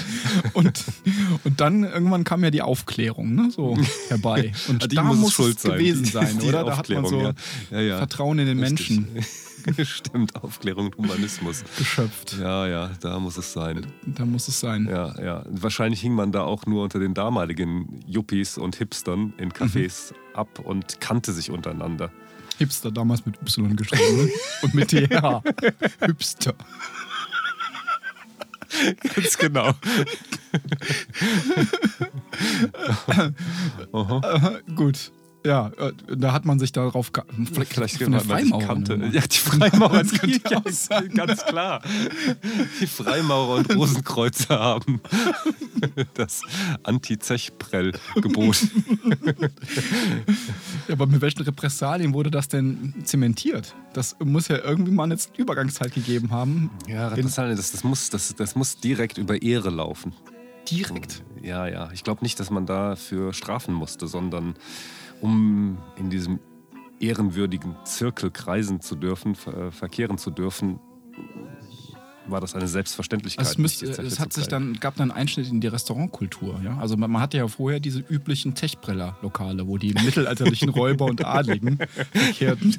[0.54, 0.84] und,
[1.44, 3.76] und dann irgendwann kam ja die Aufklärung ne, so
[4.08, 4.52] herbei.
[4.68, 5.72] Und die da muss es schuld es sein.
[5.72, 6.64] gewesen Die- sein, die oder?
[6.64, 7.32] Da hat man so.
[7.70, 7.98] Ja, ja.
[7.98, 8.90] Vertrauen in den Richtig.
[8.90, 9.08] Menschen
[9.84, 11.64] Stimmt, Aufklärung und Humanismus.
[11.76, 12.36] geschöpft.
[12.38, 13.86] Ja, ja, da muss es sein.
[14.06, 14.86] Da muss es sein.
[14.90, 15.44] Ja, ja.
[15.48, 20.58] Wahrscheinlich hing man da auch nur unter den damaligen Yuppies und Hipstern in Cafés ab
[20.58, 22.10] und kannte sich untereinander.
[22.58, 24.30] Hipster damals mit Y geschrieben ne?
[24.62, 25.42] und mit TH.
[26.00, 26.54] Hipster.
[29.14, 29.70] Ganz genau.
[33.92, 34.58] Aha.
[34.74, 35.12] Gut.
[35.46, 37.12] Ja, äh, da hat man sich darauf.
[37.52, 38.94] Vielleicht, Vielleicht von der Freimaurer kannte.
[39.12, 41.10] Ja, die Freimaurer, Das könnte ja, auch sein.
[41.10, 41.82] ganz klar.
[42.80, 45.00] Die Freimaurer und Rosenkreuzer haben
[46.14, 46.40] das
[46.82, 48.56] Anti-Zechprell-Gebot.
[50.88, 53.74] Ja, aber mit welchen Repressalien wurde das denn zementiert?
[53.92, 56.70] Das muss ja irgendwie mal eine Übergangszeit gegeben haben.
[56.88, 60.14] Ja, Repressalien, das, das, muss, das, das muss direkt über Ehre laufen.
[60.70, 61.22] Direkt.
[61.42, 61.90] Ja, ja.
[61.92, 64.54] Ich glaube nicht, dass man dafür strafen musste, sondern
[65.24, 66.38] um in diesem
[67.00, 70.78] ehrenwürdigen Zirkel kreisen zu dürfen, ver verkehren zu dürfen,
[72.26, 73.46] war das eine Selbstverständlichkeit.
[73.46, 76.60] Also es, müsste, es hat sich dann, gab dann einen Einschnitt in die Restaurantkultur.
[76.62, 76.76] Ja?
[76.78, 81.78] Also man, man hatte ja vorher diese üblichen Techbreller-Lokale, wo die mittelalterlichen Räuber und Adligen
[82.12, 82.76] verkehrten.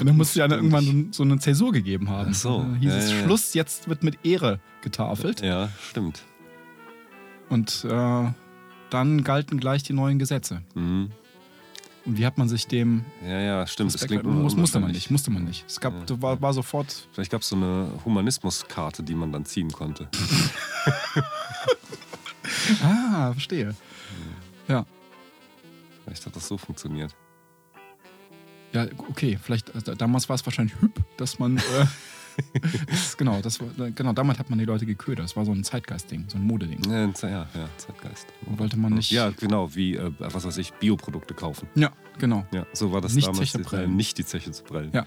[0.00, 2.30] Und dann musste ja dann irgendwann so eine Zäsur gegeben haben.
[2.32, 2.58] Ach so.
[2.62, 3.22] Da hieß Ja, es ja.
[3.22, 5.42] Schluss, jetzt wird mit Ehre getafelt.
[5.42, 6.22] Ja, stimmt.
[7.48, 8.32] Und äh,
[8.90, 10.62] dann galten gleich die neuen Gesetze.
[10.74, 11.10] Mhm.
[12.06, 13.94] Und wie hat man sich dem Ja, ja, stimmt.
[13.94, 15.64] Das klingt muss, musste man nicht, musste man nicht.
[15.66, 16.20] Es gab, Ja.
[16.22, 17.08] war, war sofort.
[17.12, 20.08] Vielleicht gab es so eine Humanismuskarte, die man dann ziehen konnte.
[22.82, 23.74] Ah, verstehe.
[24.68, 24.86] Ja,
[26.04, 27.14] Vielleicht hat das so funktioniert.
[28.72, 29.38] ja, okay.
[29.42, 31.56] Vielleicht also damals war es wahrscheinlich hüb, dass man.
[31.58, 31.60] Äh,
[32.88, 33.58] das, genau, das
[33.94, 35.24] genau, damals hat man die Leute geködert.
[35.24, 36.80] Das war so ein Zeitgeist-Ding, so ein Modeding.
[36.90, 38.26] Ja, ja, ja Zeitgeist.
[38.42, 39.10] Wollte man nicht.
[39.10, 41.68] Ja, genau, wie, äh, was weiß ich, Bioprodukte kaufen.
[41.74, 42.46] Ja, genau.
[42.52, 43.52] Ja, so war das Nicht damals.
[43.52, 43.92] Zeche prellen.
[43.92, 44.90] Äh, nicht die Zeche zu prellen.
[44.92, 45.06] Ja.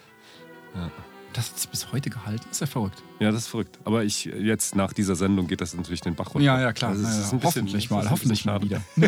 [0.76, 0.92] Ja.
[1.34, 2.46] Das hat sich bis heute gehalten.
[2.50, 3.04] Ist ja verrückt.
[3.20, 3.78] Ja, das ist verrückt.
[3.84, 6.46] Aber ich, jetzt nach dieser Sendung geht das natürlich den Bach runter.
[6.46, 6.92] Ja, ja, klar.
[6.92, 7.22] Also ja, ist ja.
[7.22, 8.82] ein bisschen- hoffentlich mal, hoffentlich mal wieder.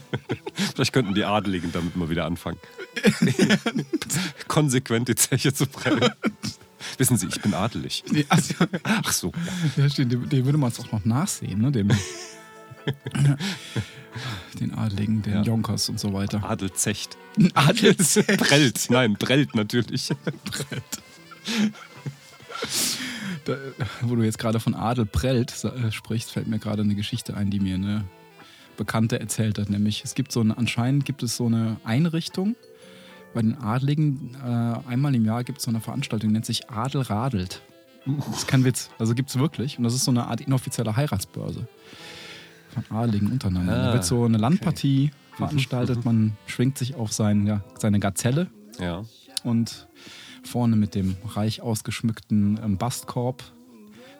[0.74, 2.58] Vielleicht könnten die Adeligen damit mal wieder anfangen.
[4.48, 6.10] Konsequent die Zeche zu prellen.
[6.98, 8.04] Wissen Sie, ich bin adelig.
[8.10, 9.32] Nee, also, Ach so.
[9.76, 11.70] ja, stimmt, dem, dem würde man es auch noch nachsehen, ne?
[11.72, 11.88] Dem,
[14.60, 15.42] den Adligen, den Ja.
[15.42, 16.42] Jonkers und so weiter.
[16.44, 17.16] Adel zecht.
[17.54, 18.90] Adels Prellt.
[18.90, 20.10] Nein, prellt natürlich.
[23.44, 23.56] Da,
[24.02, 27.50] wo du jetzt gerade von Adel prellt äh, sprichst, fällt mir gerade eine Geschichte ein,
[27.50, 28.04] die mir eine
[28.76, 29.70] Bekannte erzählt hat.
[29.70, 32.56] Nämlich, es gibt so eine, anscheinend gibt es so eine Einrichtung
[33.34, 34.34] bei den Adligen.
[34.44, 37.62] Äh, einmal im Jahr gibt es so eine Veranstaltung, die nennt sich Adel radelt.
[38.06, 38.90] Das ist kein Witz.
[38.98, 39.78] Also gibt es wirklich.
[39.78, 41.68] Und das ist so eine Art inoffizielle Heiratsbörse
[42.70, 43.72] von Adligen untereinander.
[43.80, 46.04] Ah, da wird so eine Landpartie veranstaltet.
[46.04, 48.48] Man schwingt sich auf sein, ja, seine Gazelle
[48.80, 49.04] Ja.
[49.44, 49.86] und
[50.42, 53.44] vorne mit dem reich ausgeschmückten ähm, Bastkorb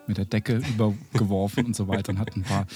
[0.06, 2.66] mit der Decke übergeworfen und so weiter und hat ein paar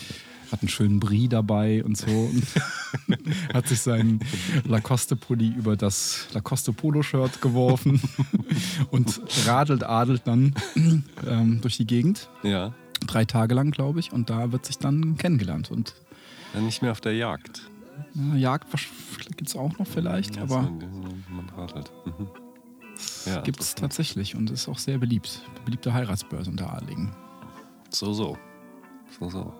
[0.53, 2.45] hat einen schönen Brie dabei und so und
[3.55, 4.21] hat sich seinen
[4.65, 8.01] Lacoste-Pulli über das Lacoste-Polo-Shirt geworfen
[8.91, 10.55] und radelt, adelt dann
[11.27, 12.29] ähm, durch die Gegend.
[12.43, 12.73] Ja.
[13.07, 15.71] Drei Tage lang, glaube ich, und da wird sich dann kennengelernt.
[15.71, 15.95] Und
[16.55, 17.71] Dann nicht mehr auf der Jagd.
[18.15, 18.69] ja, Jagd
[19.37, 21.93] gibt es auch noch vielleicht, Ja, aber man radelt.
[22.07, 22.29] Mhm.
[23.27, 25.43] Ja, gibt es tatsächlich und ist auch sehr beliebt.
[25.67, 27.15] Beliebte Heiratsbörse unter Adligen.
[27.91, 28.39] So, so.
[29.19, 29.53] So, so.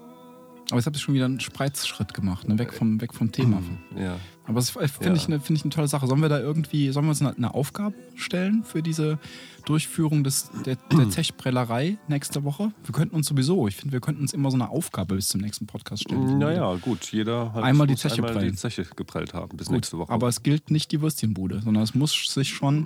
[0.71, 2.59] Aber jetzt habt ihr schon wieder einen Spreizschritt gemacht, ne?
[2.59, 3.63] weg, vom, weg vom Thema.
[3.97, 4.17] Ja.
[4.47, 5.13] Aber das finde Ja.
[5.15, 6.07] ich, eine- finde ich eine tolle Sache.
[6.07, 9.19] Sollen wir da irgendwie, sollen wir uns eine, eine Aufgabe stellen für diese
[9.65, 12.71] Durchführung des, der, der Zechbrellerei nächste Woche?
[12.85, 15.41] Wir könnten uns sowieso, ich finde, wir könnten uns immer so eine Aufgabe bis zum
[15.41, 16.39] nächsten Podcast stellen.
[16.39, 17.11] Naja, gut.
[17.11, 18.55] Jeder hat Einmal die Zeche einmal die.
[18.55, 20.13] Zeche geprellt haben bis Gut, nächste Woche.
[20.13, 22.77] aber es gilt nicht die Würstchenbude, sondern es muss sich schon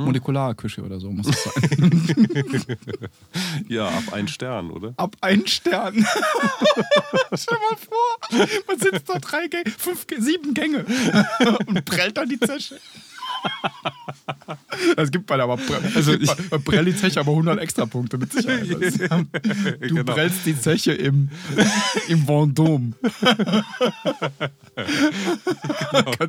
[0.00, 0.04] Mhm.
[0.04, 2.28] Molekularküche oder so muss es sein.
[3.68, 4.92] ja, ab ein Stern, oder?
[4.98, 6.04] Ab einen Stern.
[7.34, 10.84] Stell mal vor, man sitzt da drei Gänge, fünf, sieben Gänge
[11.66, 12.80] und prellt dann die Zeche.
[14.96, 15.58] Es gibt bei der aber
[15.94, 18.68] also bei, bei Prell die Zeche aber 100 extra Punkte mit Sicherheit.
[19.80, 20.12] Du Genau.
[20.12, 21.28] prellst die Zeche im,
[22.08, 22.92] im Vendôme.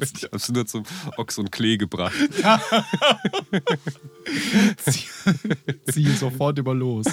[0.01, 0.83] Ich hab's nur zum
[1.17, 2.13] Ochs und Klee gebracht.
[4.77, 5.03] Zieh,
[5.91, 7.05] ziehe sofort über los.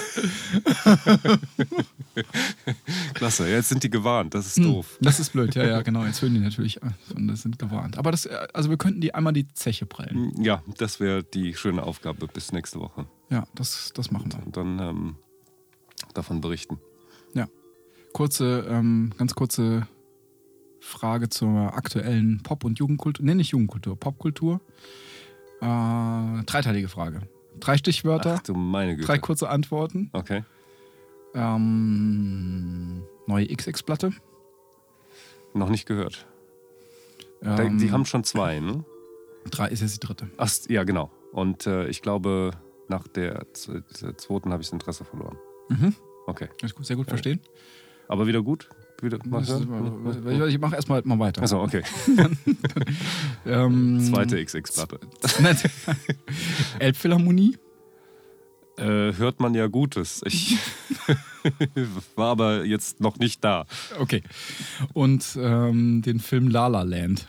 [3.13, 4.97] Klasse, ja, jetzt sind die gewarnt, das ist doof.
[5.01, 6.05] Das ist blöd, ja, ja, genau.
[6.05, 7.97] Jetzt hören die natürlich an und das sind gewarnt.
[7.97, 10.31] Aber das, äh, also wir könnten die einmal die Zeche prellen.
[10.41, 13.05] Ja, das wäre die schöne Aufgabe bis nächste Woche.
[13.29, 14.45] Ja, das, das machen wir.
[14.45, 15.15] Und dann ähm,
[16.13, 16.79] davon berichten.
[17.33, 17.47] Ja.
[18.13, 19.87] Kurze, ähm, ganz kurze
[20.79, 23.25] Frage zur aktuellen Pop- und Jugendkultur.
[23.25, 24.61] Nee, nicht Jugendkultur, Popkultur.
[25.61, 27.21] Äh, dreiteilige Frage.
[27.59, 29.07] Drei Stichwörter, Ach du meine Güte.
[29.07, 30.09] drei kurze Antworten.
[30.13, 30.43] Okay.
[31.35, 34.11] Ähm, neue XX-Platte.
[35.53, 36.25] Noch nicht gehört.
[37.41, 38.83] Ähm, die haben schon zwei, ne?
[39.49, 40.29] Drei ist jetzt die dritte.
[40.37, 41.11] Ach, ja, genau.
[41.31, 42.51] Und äh, ich glaube,
[42.87, 43.45] nach der,
[44.01, 45.37] der zweiten habe ich das Interesse verloren.
[45.69, 45.95] Mhm.
[46.27, 46.47] Okay.
[46.59, 47.39] Kann ich sehr gut verstehen.
[48.07, 48.69] Aber wieder gut?
[49.01, 50.47] Wieder mal Das ist, hören?
[50.49, 51.41] ich ich mache erstmal mal weiter.
[51.41, 51.83] Achso, okay.
[53.45, 54.99] Ähm, Zweite XX-Platte.
[56.79, 57.57] Elbphilharmonie.
[58.77, 60.21] Äh, hört man ja Gutes.
[60.25, 60.57] Ich
[62.15, 63.65] war aber jetzt noch nicht da.
[63.99, 64.23] Okay.
[64.93, 67.27] Und ähm, den Film La La Land.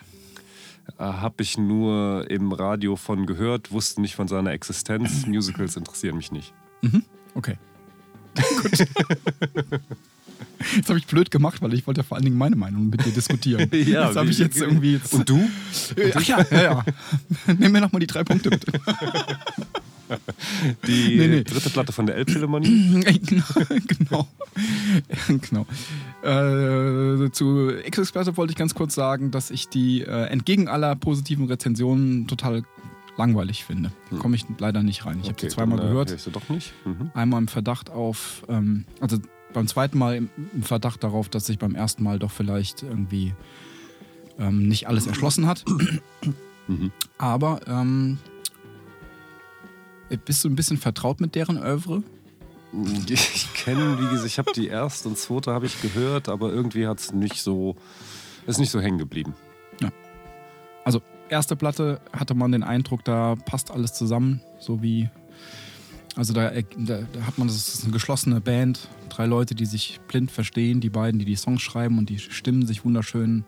[0.99, 5.27] Habe ich nur im Radio von gehört, wusste nicht von seiner Existenz.
[5.27, 6.53] Musicals interessieren mich nicht.
[7.35, 7.57] Okay.
[8.63, 8.87] Gut.
[10.77, 13.13] Jetzt habe ich blöd gemacht, weil ich wollte vor allen Dingen meine Meinung mit dir
[13.13, 13.69] diskutieren.
[13.73, 14.95] Ja, das habe ich jetzt irgendwie.
[14.95, 15.49] Jetzt Und du?
[16.15, 16.85] Ach ja, ja, ja.
[17.59, 18.73] Nimm mir nochmal die drei Punkte bitte.
[20.87, 21.45] Die Nee, nee.
[21.45, 23.01] dritte Platte von der Elbphilharmonie?
[23.97, 24.29] genau.
[25.51, 25.67] genau.
[26.23, 31.47] Äh, zu X-Experte wollte ich ganz kurz sagen, dass ich die äh, entgegen aller positiven
[31.47, 32.63] Rezensionen total
[33.17, 33.93] langweilig finde.
[34.11, 35.21] Da komme ich leider nicht rein.
[35.23, 36.27] Ich habe sie zweimal dann, äh, gehört.
[36.27, 36.73] du doch nicht.
[36.85, 37.11] Mhm.
[37.15, 39.19] Einmal im Verdacht auf, ähm, also
[39.53, 43.35] beim zweiten Mal im, im Verdacht darauf, dass sich beim ersten Mal doch vielleicht irgendwie
[44.39, 45.65] ähm, nicht alles erschlossen hat.
[46.67, 46.93] Mhm.
[47.19, 48.19] Aber ähm,
[50.25, 52.03] bist du ein bisschen vertraut mit deren Oeuvre?
[53.09, 56.87] Ich kenne, wie gesagt, ich habe die erste und zweite habe ich gehört, aber irgendwie
[56.87, 57.75] hat es nicht so,
[58.47, 59.35] ist nicht so hängen geblieben.
[60.85, 65.11] Also erste Platte hatte man den Eindruck, da passt alles zusammen, so wie
[66.17, 70.01] also da, da, da hat man das ist eine geschlossene Band, drei Leute, die sich
[70.09, 73.45] blind verstehen, die beiden, die die Songs schreiben und die Stimmen sich wunderschön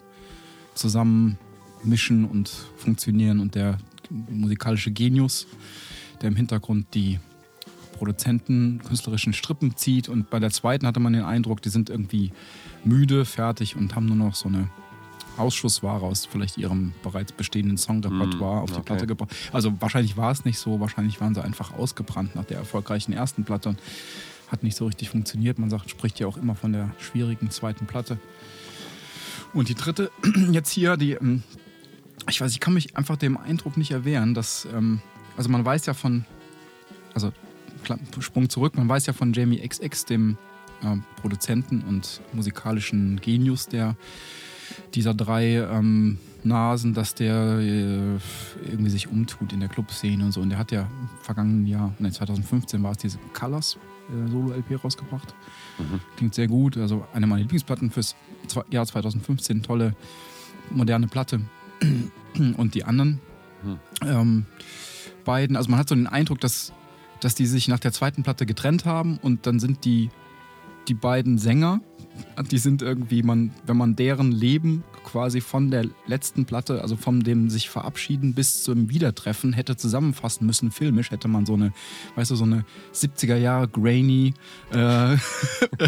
[0.75, 1.39] zusammen
[1.83, 3.79] mischen und funktionieren und der
[4.11, 5.47] musikalische Genius,
[6.23, 7.19] der im Hintergrund die
[7.97, 12.33] Produzenten künstlerischen Strippen zieht und bei der zweiten hatte man den Eindruck, die sind irgendwie
[12.85, 14.69] müde, fertig und haben nur noch so eine
[15.37, 18.85] Ausschussware aus vielleicht ihrem bereits bestehenden Songrepertoire Mm, auf die okay.
[18.85, 19.35] Platte gebracht.
[19.53, 23.45] Also wahrscheinlich war es nicht so, wahrscheinlich waren sie einfach ausgebrannt nach der erfolgreichen ersten
[23.45, 23.81] Platte und
[24.49, 25.59] hat nicht so richtig funktioniert.
[25.59, 28.19] Man sagt, spricht ja auch immer von der schwierigen zweiten Platte.
[29.55, 30.11] Und die dritte
[30.51, 31.43] jetzt hier, die, ähm,
[32.29, 35.01] ich weiß, ich kann mich einfach dem Eindruck nicht erwehren, dass, ähm,
[35.37, 36.25] also man weiß ja von,
[37.15, 37.33] also
[38.21, 40.37] Sprung zurück, man weiß ja von Jamie XX, dem
[40.83, 43.97] äh, Produzenten und musikalischen Genius der
[44.95, 48.19] dieser drei ähm, Nasen, dass der äh,
[48.65, 50.41] irgendwie sich umtut in der Clubszene und so.
[50.41, 53.77] Und der hat ja im vergangenen Jahr, ne, 2015 war es diese Colors
[54.09, 55.35] äh, Solo-LP rausgebracht.
[55.79, 56.01] Mhm.
[56.17, 56.79] Klingt sehr gut.
[56.79, 58.17] Also eine meiner Lieblingsplatten fürs
[58.71, 59.63] Jahr 2015.
[59.63, 59.95] Tolle,
[60.71, 61.43] moderne Platte.
[62.57, 63.21] Und die anderen
[63.63, 63.79] Mhm.
[64.03, 64.47] ähm,
[65.25, 66.73] beiden, also man hat so den Eindruck, dass,
[67.21, 70.11] dass die sich nach der zweiten Platte getrennt haben und dann sind die,
[70.89, 71.81] die beiden Sänger,
[72.51, 77.21] die sind irgendwie, man, wenn man deren Leben quasi von der letzten Platte, also von
[77.21, 81.73] dem sich verabschieden bis zum Wiedertreffen hätte zusammenfassen müssen, filmisch, hätte man so eine,
[82.15, 84.35] weißt du, so eine 70er Jahre grainy,
[84.73, 85.17] äh,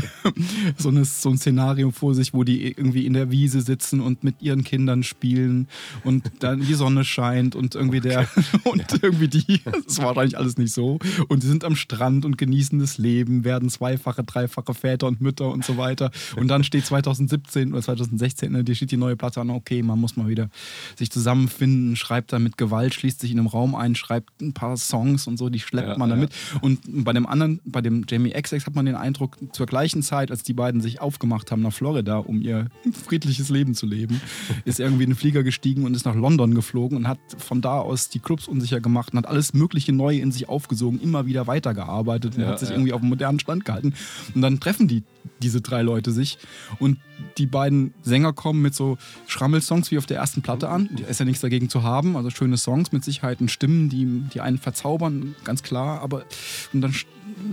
[0.76, 4.24] so, eine, so ein Szenario vor sich, wo die irgendwie in der Wiese sitzen und
[4.24, 5.68] mit ihren Kindern spielen
[6.02, 8.28] und dann die Sonne scheint und irgendwie der
[8.64, 10.98] und irgendwie die, das war wahrscheinlich alles nicht so.
[11.28, 15.50] Und die sind am Strand und genießen das Leben, werden zweifache, dreifache Väter und Mütter
[15.50, 19.40] und so weiter und dann steht 2017 oder 2016, ne, die steht die neue Platte
[19.40, 20.48] an, okay, man muss mal wieder
[20.96, 24.76] sich zusammenfinden, schreibt dann mit Gewalt, schließt sich in einem Raum ein, schreibt ein paar
[24.76, 26.16] Songs und so, die schleppt Ja, man ja.
[26.16, 30.02] damit und bei dem anderen, bei dem Jamie XX hat man den Eindruck, zur gleichen
[30.02, 32.68] Zeit, als die beiden sich aufgemacht haben nach Florida, um ihr
[33.06, 34.20] friedliches Leben zu leben,
[34.64, 37.78] ist irgendwie in den Flieger gestiegen und ist nach London geflogen und hat von da
[37.80, 41.46] aus die Clubs unsicher gemacht und hat alles Mögliche neu in sich aufgesogen, immer wieder
[41.46, 42.74] weitergearbeitet und Ja, hat sich ja.
[42.74, 43.94] irgendwie auf einen modernen Stand gehalten.
[44.34, 45.02] Und dann treffen die,
[45.42, 46.38] diese drei Leute sich
[46.78, 46.98] und
[47.38, 50.88] die beiden Sänger kommen mit so Schrammelsongs wie auf der ersten Platte an.
[50.92, 52.16] Da ist ja nichts dagegen zu haben.
[52.16, 56.00] Also schöne Songs mit Sicherheit und Stimmen, die, die einen verzaubern, ganz klar.
[56.00, 56.24] Aber
[56.72, 56.94] und dann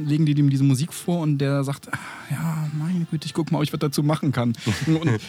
[0.06, 1.98] legen die ihm diese Musik vor und der sagt, "Ah,
[2.30, 4.54] ja, meine Güte, ich guck mal, ob ich was dazu machen kann.
[4.88, 5.20] Und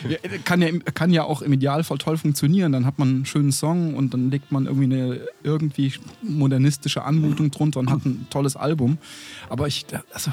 [0.44, 2.72] kann, ja, kann ja auch im Idealfall toll funktionieren.
[2.72, 7.50] Dann hat man einen schönen Song und dann legt man irgendwie eine irgendwie modernistische Anmutung
[7.50, 8.98] drunter und hat ein tolles Album.
[9.48, 10.32] Aber ich, also,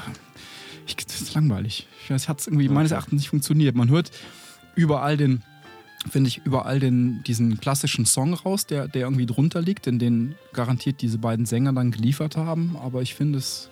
[0.90, 1.86] ich, das ist langweilig.
[2.08, 3.74] Weiß, hat es irgendwie meines Erachtens nicht funktioniert.
[3.74, 4.10] Man hört
[4.74, 5.42] überall den,
[6.10, 10.34] finde ich, überall den, diesen klassischen Song raus, der, der irgendwie drunter liegt, in den
[10.52, 12.76] garantiert diese beiden Sänger dann geliefert haben.
[12.82, 13.70] Aber ich finde, es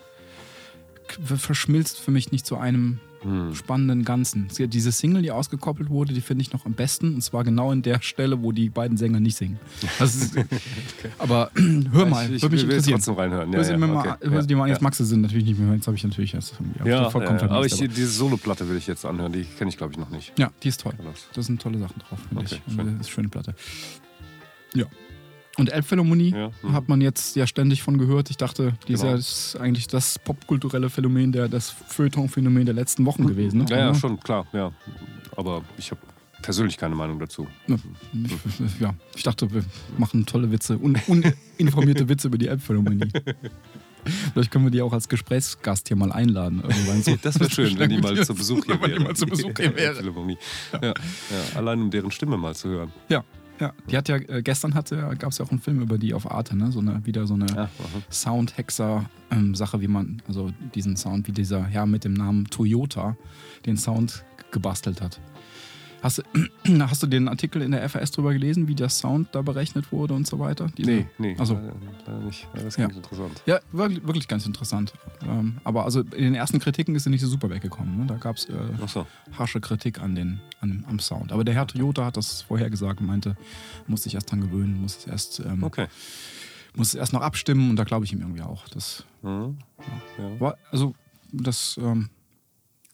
[1.22, 3.54] verschmilzt für mich nicht zu einem Hm.
[3.54, 4.48] spannenden Ganzen.
[4.58, 7.14] Diese Single, die ausgekoppelt wurde, die finde ich noch am besten.
[7.14, 9.58] Und zwar genau in der Stelle, wo die beiden Sänger nicht singen.
[9.98, 10.36] Das ist,
[11.18, 11.50] Aber
[11.92, 12.96] hör mal, ich, ich würde mich interessieren.
[12.98, 13.50] trotzdem reinhören.
[13.50, 13.86] Ja, Hör sie ja, okay.
[13.88, 15.74] mal, hör sie dir mal, ja, jetzt du sie natürlich nicht mehr.
[15.74, 16.54] Jetzt habe ich natürlich erst
[16.84, 19.32] ja, vollkommen ja, aber ich, diese Soloplatte will ich jetzt anhören.
[19.32, 20.32] Die kenne ich, glaube ich, noch nicht.
[20.38, 20.94] ja, die ist toll.
[21.04, 22.74] Das- Da sind tolle Sachen drauf, finde Okay, ich.
[22.74, 22.76] schön.
[22.78, 23.54] Das ist eine schöne Platte.
[24.74, 24.84] Ja.
[25.58, 26.72] Und Elbphilharmonie Ja, hm.
[26.72, 28.30] hat man jetzt ja ständig von gehört.
[28.30, 29.18] Ich dachte, dieser Genau.
[29.18, 33.58] ist eigentlich das popkulturelle Phänomen, der, das Feuilleton-Phänomen der letzten Wochen gewesen.
[33.60, 33.66] Ne?
[33.68, 34.72] Ja, ja, schon, klar, ja.
[35.36, 36.00] Aber ich habe
[36.42, 37.46] persönlich keine Meinung dazu.
[37.66, 39.64] Ich, ja, ich dachte, wir
[39.98, 40.96] machen tolle Witze, un,
[41.58, 43.10] uninformierte Witze über die Elbphilharmonie.
[44.32, 46.62] Vielleicht können wir die auch als Gesprächsgast hier mal einladen.
[47.02, 47.16] So.
[47.20, 49.00] Das wäre schön, wenn die mal zu Besuch hier Wenn die wäre.
[49.04, 49.96] mal zu Besuch hier wäre.
[49.96, 50.38] Philharmonie.
[50.72, 50.94] Ja, ja,
[51.56, 52.92] allein um deren Stimme mal zu hören.
[53.08, 53.24] Ja,
[53.60, 53.72] ja.
[53.90, 56.30] Die hat ja, äh, gestern hatte, gab es ja auch einen Film über die auf
[56.30, 56.70] Arte, ne?
[56.72, 57.68] So eine, wieder so eine Ja.
[58.10, 63.16] Soundhexer-Sache, wie man, also diesen Sound, wie dieser Herr mit dem Namen Toyota
[63.66, 65.20] den Sound gebastelt hat.
[66.02, 66.22] Hast, du-
[66.88, 70.14] hast du den Artikel in der FAS drüber gelesen, wie der Sound da berechnet wurde
[70.14, 70.68] und so weiter?
[70.76, 72.46] Diese- Nee, nee, Also- leider, nicht.
[72.54, 72.86] Ja, Das Ja.
[72.86, 73.42] klingt interessant.
[73.46, 74.92] Ja, wirklich, wirklich ganz interessant.
[75.26, 77.98] Ähm, aber also in den ersten Kritiken ist er nicht so super weggekommen.
[77.98, 78.06] Ne?
[78.06, 79.06] Da gab es äh, Achso.
[79.36, 81.32] harsche Kritik an den, an, am Sound.
[81.32, 83.36] Aber der Herr Toyota hat das vorher gesagt und meinte,
[83.86, 85.86] muss sich erst dran gewöhnen, muss es erst, ähm, Okay.
[86.76, 88.68] muss es erst noch abstimmen und da glaube ich ihm irgendwie auch.
[88.68, 89.58] Das Mhm.
[90.18, 90.40] Ja.
[90.40, 90.94] war, also
[91.32, 92.08] das ähm,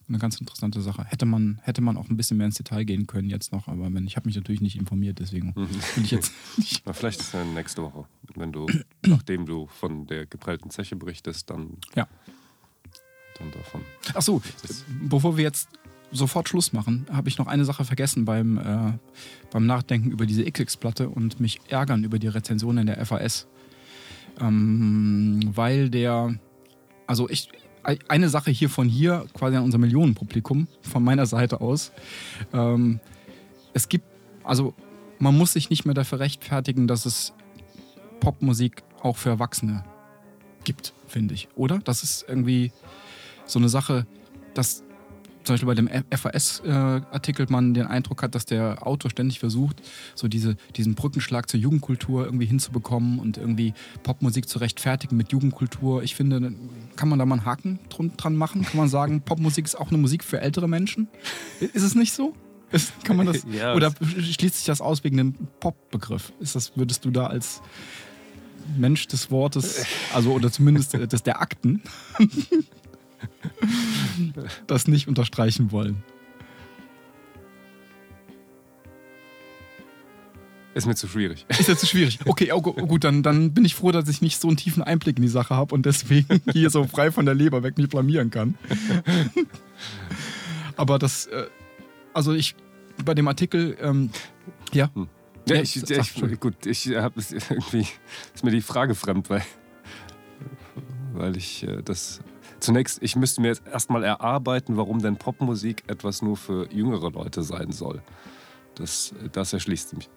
[0.08, 1.04] eine ganz interessante Sache.
[1.04, 3.92] Hätte man, hätte man auch ein bisschen mehr ins Detail gehen können jetzt noch, aber
[3.92, 5.68] wenn, ich habe mich natürlich nicht informiert, deswegen Mhm.
[5.96, 6.82] will ich jetzt nicht.
[6.86, 8.04] Na, vielleicht ist es ja nächste Woche,
[8.34, 8.66] wenn du,
[9.06, 12.06] nachdem du von der geprellten Zeche berichtest, dann, Ja.
[13.38, 13.80] dann davon.
[14.14, 14.42] Ach so,
[15.02, 15.68] bevor wir jetzt
[16.12, 18.92] sofort Schluss machen, habe ich noch eine Sache vergessen beim, äh,
[19.50, 23.46] beim Nachdenken über diese XX-Platte und mich ärgern über die Rezension in der FAS.
[24.40, 26.38] Ähm, weil der,
[27.06, 27.48] also ich,
[27.84, 31.92] eine Sache hier von hier, quasi an unser Millionenpublikum, von meiner Seite aus.
[32.52, 33.00] Ähm,
[33.72, 34.06] es gibt,
[34.42, 34.74] also
[35.18, 37.32] man muss sich nicht mehr dafür rechtfertigen, dass es
[38.20, 39.84] Popmusik auch für Erwachsene
[40.64, 41.78] gibt, finde ich, oder?
[41.78, 42.72] Das ist irgendwie
[43.46, 44.06] so eine Sache,
[44.54, 44.82] dass
[45.44, 49.82] zum Beispiel bei dem FAS-Artikel man den Eindruck hat, dass der Autor ständig versucht,
[50.14, 56.02] so diese, diesen Brückenschlag zur Jugendkultur irgendwie hinzubekommen und irgendwie Popmusik zu rechtfertigen mit Jugendkultur.
[56.02, 56.54] Ich finde,
[56.96, 57.78] kann man da mal einen Haken
[58.16, 58.62] dran machen?
[58.62, 61.08] Kann man sagen, Popmusik ist auch eine Musik für ältere Menschen?
[61.60, 62.34] Ist es nicht so?
[62.70, 66.32] Ist, kann man das, Ja, oder schließt sich das aus wegen dem Pop-Begriff?
[66.40, 67.62] Ist das, würdest du da als
[68.76, 69.84] Mensch des Wortes,
[70.14, 71.82] also oder zumindest äh, des der Akten,
[74.66, 76.02] das nicht unterstreichen wollen.
[80.74, 81.46] Ist mir zu schwierig.
[81.58, 82.18] Ist ja zu schwierig.
[82.26, 85.16] Okay, oh, gut, dann, dann bin ich froh, dass ich nicht so einen tiefen Einblick
[85.16, 88.30] in die Sache habe und deswegen hier so frei von der Leber weg mich blamieren
[88.30, 88.56] kann.
[90.76, 91.46] Aber das, äh,
[92.12, 92.56] also ich,
[93.04, 94.10] bei dem Artikel, ähm,
[94.72, 94.90] ja.
[94.94, 95.08] Hm.
[95.46, 97.86] Ja, ich, ich, ich, gut, ich habe irgendwie
[98.34, 99.42] ist mir die Frage fremd, weil,
[101.12, 102.20] weil ich äh, das
[102.64, 107.42] zunächst, ich müsste mir jetzt erstmal erarbeiten, warum denn Popmusik etwas nur für jüngere Leute
[107.42, 108.02] sein soll.
[108.74, 110.10] Das, das erschließt mich.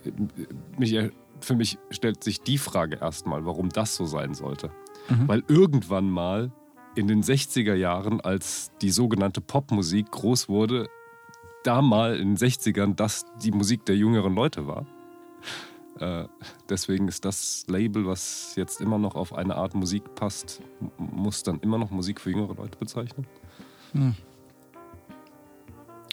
[0.77, 1.11] mich.
[1.39, 4.71] Für mich stellt sich die Frage erstmal, warum das so sein sollte.
[5.09, 5.27] Mhm.
[5.27, 6.51] Weil irgendwann mal
[6.95, 10.89] in den 60er Jahren, als die sogenannte Popmusik groß wurde,
[11.63, 14.87] da mal in den 60ern das die Musik der jüngeren Leute war.
[15.99, 16.27] Äh,
[16.69, 20.61] deswegen ist das Label, was jetzt immer noch auf eine Art Musik passt,
[20.97, 23.25] muss dann immer noch Musik für jüngere Leute bezeichnen.
[23.93, 24.15] Hm.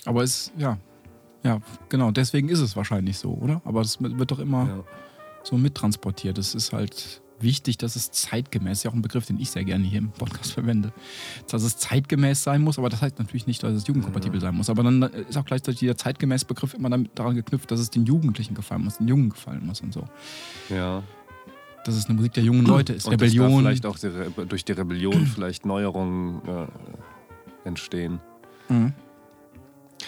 [0.05, 0.79] Aber es, ja,
[1.43, 3.61] ja, genau, deswegen ist es wahrscheinlich so, oder?
[3.65, 4.85] Aber es wird doch immer ja.
[5.43, 6.39] so mittransportiert.
[6.39, 9.65] Es ist halt wichtig, dass es zeitgemäß, ist ja auch ein Begriff, den ich sehr
[9.65, 10.93] gerne hier im Podcast verwende,
[11.49, 14.71] dass es zeitgemäß sein muss, aber das heißt natürlich nicht, dass es jugendkompatibel sein muss.
[14.71, 18.05] Aber dann ist auch gleichzeitig der zeitgemäß Begriff immer damit daran geknüpft, dass es den
[18.05, 20.05] Jugendlichen gefallen muss, den Jungen gefallen muss und so.
[20.69, 21.03] Ja.
[21.85, 23.61] Dass es eine Musik der jungen Leute ist, und Rebellion.
[23.61, 24.11] vielleicht auch die,
[24.49, 28.21] durch die Rebellion vielleicht Neuerungen äh, entstehen.
[28.69, 28.95] Mhm.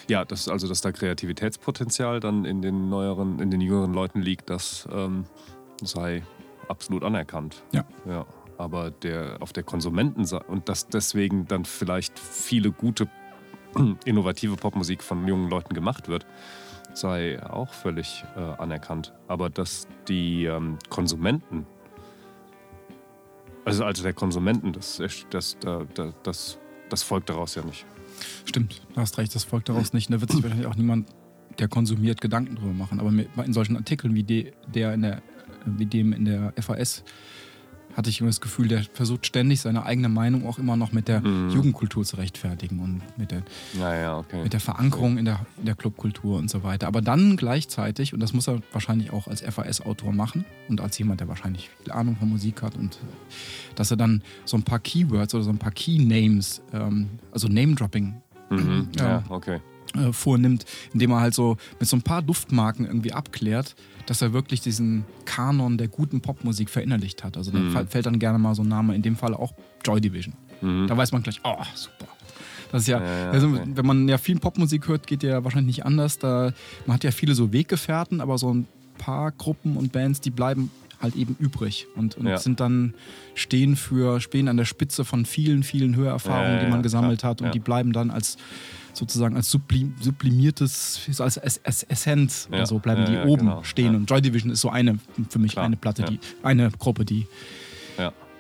[0.09, 4.51] Ja, das, also dass da Kreativitätspotenzial dann in den neueren, in den jüngeren Leuten liegt,
[4.51, 5.25] das ähm,
[5.83, 6.23] sei
[6.69, 7.65] absolut anerkannt.
[7.73, 7.85] Ja.
[8.07, 8.27] ja.
[8.59, 13.09] Aber der auf der Konsumentenseite und dass deswegen dann vielleicht viele gute
[14.05, 16.27] innovative Popmusik von jungen Leuten gemacht wird,
[16.95, 19.13] sei auch völlig äh, anerkannt.
[19.29, 21.67] Aber dass die ähm, Konsumenten,
[23.65, 25.85] also, also der Konsumenten, das, das, das,
[26.23, 26.59] das,
[26.89, 27.85] das folgt daraus ja nicht.
[28.45, 30.11] Stimmt, du hast recht, das folgt daraus nicht.
[30.11, 31.09] da wird sich wahrscheinlich auch niemand,
[31.59, 33.01] der konsumiert, Gedanken drüber machen.
[33.01, 33.11] Aber
[33.45, 35.23] in solchen Artikeln wie, de, der in der,
[35.67, 37.05] wie dem in der FAS
[37.97, 41.09] hatte ich immer das Gefühl, der versucht ständig seine eigene Meinung auch immer noch mit
[41.09, 41.49] der mhm.
[41.49, 43.43] Jugendkultur zu rechtfertigen und mit der,
[43.79, 44.43] ja, okay.
[44.43, 45.21] mit der Verankerung okay.
[45.21, 46.89] in, der, in der Clubkultur und so weiter.
[46.89, 51.21] Aber dann gleichzeitig, und das muss er wahrscheinlich auch als FAS-Autor machen und als jemand,
[51.21, 52.99] der wahrscheinlich viel Ahnung von Musik hat, und
[53.77, 58.15] dass er dann so ein paar Keywords oder so ein paar Key-Names, ähm, also Name-Dropping,
[58.51, 58.89] mhm.
[58.99, 59.61] ja, okay
[59.99, 63.75] äh, vornimmt, indem er halt so mit so ein paar Duftmarken irgendwie abklärt,
[64.07, 67.37] dass er wirklich diesen Kanon der guten Popmusik verinnerlicht hat.
[67.37, 67.75] Also mhm.
[67.75, 69.53] da fällt dann gerne mal so ein Name, in dem Fall auch
[69.85, 70.35] Joy Division.
[70.61, 70.87] Mhm.
[70.87, 72.07] Da weiß man gleich, oh, super.
[72.73, 73.63] Das ist ja, ja, also, okay.
[73.75, 76.19] wenn man ja viel Popmusik hört, geht ja wahrscheinlich nicht anders.
[76.19, 76.53] Da,
[76.85, 78.67] man hat ja viele so Weggefährten, aber so ein
[78.99, 80.71] paar Gruppen und Bands, die bleiben
[81.01, 82.39] halt eben übrig und, und ja.
[82.39, 82.95] sind dann
[83.35, 87.55] stehen für, stehen an der Spitze von vielen, vielen Hörerfahrungen, die man gesammelt hat und
[87.55, 88.39] die bleiben dann als
[88.97, 92.59] sozusagen als sublim, sublimiertes, als, als, als Essenz ja.
[92.59, 93.63] oder so bleiben ja, die ja, oben genau.
[93.63, 93.95] stehen.
[93.95, 95.67] Und Joy Division ist so eine, für mich Klar.
[95.67, 97.27] eine Platte, die, eine Gruppe, die,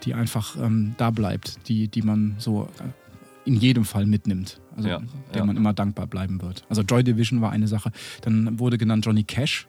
[0.06, 4.60] die einfach ähm, da bleibt, die, die man so äh, in jedem Fall mitnimmt.
[4.76, 4.90] Also
[5.32, 6.64] der man immer dankbar bleiben wird.
[6.68, 7.92] Also Joy Division war eine Sache.
[8.20, 9.66] Dann wurde genannt Johnny Cash.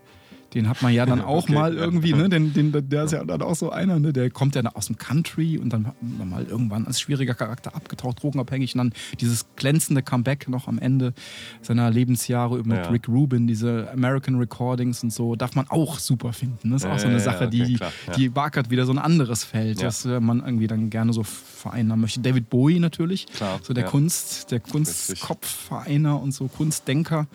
[0.53, 2.29] Den hat man ja dann auch okay, mal irgendwie, ne?
[2.29, 4.13] Den, den, der ist ja dann auch so einer, ne?
[4.13, 8.21] Der kommt ja aus dem Country und dann, dann mal irgendwann als schwieriger Charakter abgetaucht,
[8.23, 11.13] drogenabhängig und dann dieses glänzende Comeback noch am Ende
[11.61, 12.89] seiner Lebensjahre mit ja.
[12.89, 16.71] Rick Rubin, diese American Recordings und so, darf man auch super finden.
[16.71, 19.43] Das ist auch so eine Sache, okay, die, klar, die wagert wieder so ein anderes
[19.43, 22.21] Feld, das äh, man irgendwie dann gerne so vereinnahmen möchte.
[22.21, 27.27] David Bowie natürlich, klar, so der Kunst, der Kunstkopfvereiner und so Kunstdenker.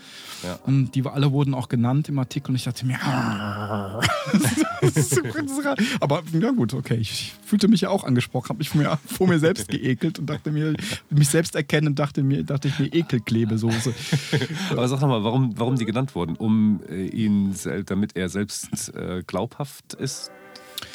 [0.67, 2.99] Und die alle wurden auch genannt im Artikel und ich dachte mir,
[6.01, 6.97] aber ja gut, okay.
[6.97, 10.27] Ich fühlte mich ja auch angesprochen, habe mich vor mir, vor mir selbst geekelt und
[10.27, 10.75] dachte mir,
[11.11, 13.95] mich selbst erkennen und dachte mir, dachte ich mir Ekelklebesoße.
[14.71, 16.37] Aber sag nochmal, warum, warum die genannt wurden?
[16.37, 17.55] Um äh, ihn,
[17.87, 20.31] damit er selbst äh, glaubhaft ist?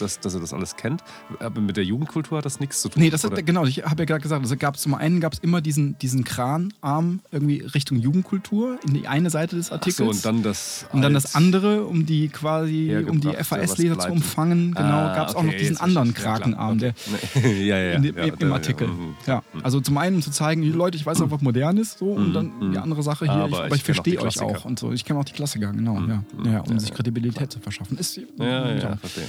[0.02, 1.04] Dass, dass er das alles kennt.
[1.40, 3.02] Aber mit der Jugendkultur hat das nichts zu tun.
[3.02, 5.40] Nee, das hat, genau, ich habe ja gerade gesagt, also gab zum einen gab es
[5.40, 10.10] immer diesen, diesen Kranarm irgendwie Richtung Jugendkultur in die eine Seite des Artikels.
[10.10, 10.86] Ach so, und dann das.
[10.92, 15.30] Und dann das andere, um die quasi, um die FAS-Leser zu umfangen, genau, ah, gab
[15.30, 16.94] es okay, auch noch diesen anderen Krakenarm, ja,
[17.34, 18.88] der ja, ja, in, im, Artikel.
[18.88, 19.16] Mhm.
[19.26, 22.14] Ja, also zum einen um zu zeigen, Leute, ich weiß auch, was modern ist, so,
[22.14, 22.78] und mhm, dann die mhm.
[22.78, 24.92] andere Sache hier, aber ich, aber ich verstehe euch auch und so.
[24.92, 26.24] Ich kenne auch die Klassiker, genau, ja.
[26.44, 27.98] ja, um sich Kredibilität zu verschaffen.
[27.98, 29.26] Ist, ja, ja, verstehe.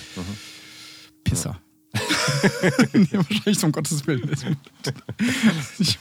[1.25, 1.61] Pisser.
[2.93, 4.31] nee, wahrscheinlich um Gottes Willen.
[5.79, 5.99] ich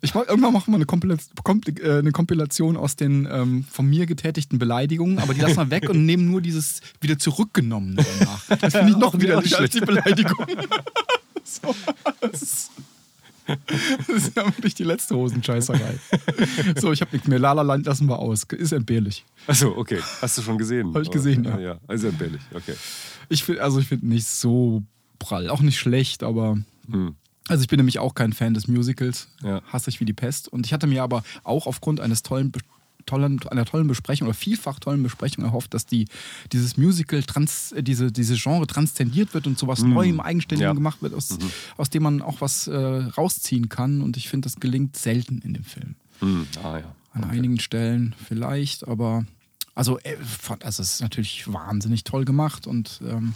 [0.00, 1.32] ich mag, irgendwann machen wir eine, Kompilation,
[1.80, 5.88] äh, eine Kompilation aus den ähm, von mir getätigten Beleidigungen, aber die lassen wir weg
[5.88, 8.58] und nehmen nur dieses wieder zurückgenommene danach.
[8.60, 10.46] Das finde ich noch widerlicher als die Beleidigung.
[11.44, 11.74] so,
[13.46, 15.98] Das ist ja wirklich die letzte Hosenscheißerei.
[16.78, 17.38] So, ich habe nichts mehr.
[17.38, 18.44] Lala Land lassen wir aus.
[18.44, 19.24] Ist entbehrlich.
[19.46, 20.00] Achso, okay.
[20.20, 20.88] Hast du schon gesehen?
[20.88, 21.58] Habe ich gesehen, ja.
[21.58, 22.74] Ja, also entbehrlich, okay.
[23.28, 24.82] Ich finde, also ich finde nicht so
[25.18, 25.48] prall.
[25.48, 26.58] Auch nicht schlecht, aber.
[26.90, 27.16] Hm.
[27.48, 29.28] Also ich bin nämlich auch kein Fan des Musicals.
[29.42, 29.62] Ja.
[29.64, 30.46] Hasse ich wie die Pest.
[30.48, 32.52] Und ich hatte mir aber auch aufgrund eines tollen,
[33.06, 36.06] tollen einer tollen Besprechung oder vielfach tollen Besprechung erhofft, dass die,
[36.52, 40.74] dieses Musical, trans, äh, diese, diese Genre transzendiert wird und zu was Neuem, Eigenständigem Ja.
[40.74, 41.38] gemacht wird, aus,
[41.76, 44.00] aus dem man auch was äh, rausziehen kann.
[44.00, 45.94] Und ich finde, das gelingt selten in dem Film.
[46.20, 46.46] Hm.
[46.62, 46.96] Ah ja.
[47.12, 49.26] An einigen Stellen vielleicht, aber
[49.74, 50.16] also, äh,
[50.60, 53.34] also es ist natürlich wahnsinnig toll gemacht und ähm,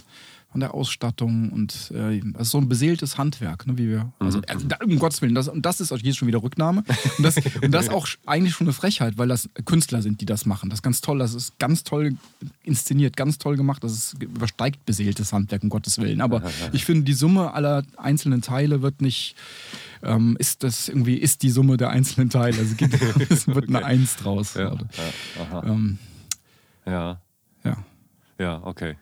[0.57, 4.11] von der Ausstattung und äh, also so ein beseeltes Handwerk, ne, wie wir.
[4.17, 6.83] Also, äh, da, um Gottes Willen, das, und das ist jetzt schon wieder Rücknahme.
[7.19, 10.47] Und das, und das auch eigentlich schon eine Frechheit, weil das Künstler sind, die das
[10.47, 10.71] machen.
[10.71, 12.15] Das ist ganz toll, das ist ganz toll
[12.63, 13.83] inszeniert, ganz toll gemacht.
[13.83, 16.21] Das ist, übersteigt beseeltes Handwerk, um Gottes Willen.
[16.21, 16.41] Aber
[16.71, 19.35] ich finde, die Summe aller einzelnen Teile wird nicht
[20.01, 22.57] ähm, ist das irgendwie, ist die Summe der einzelnen Teile.
[22.57, 22.99] Also gibt,
[23.29, 24.55] es wird eine Eins draus.
[24.55, 25.99] Ja, ja, ähm,
[26.87, 27.21] ja,
[27.63, 27.77] ja.
[28.39, 28.95] ja, okay.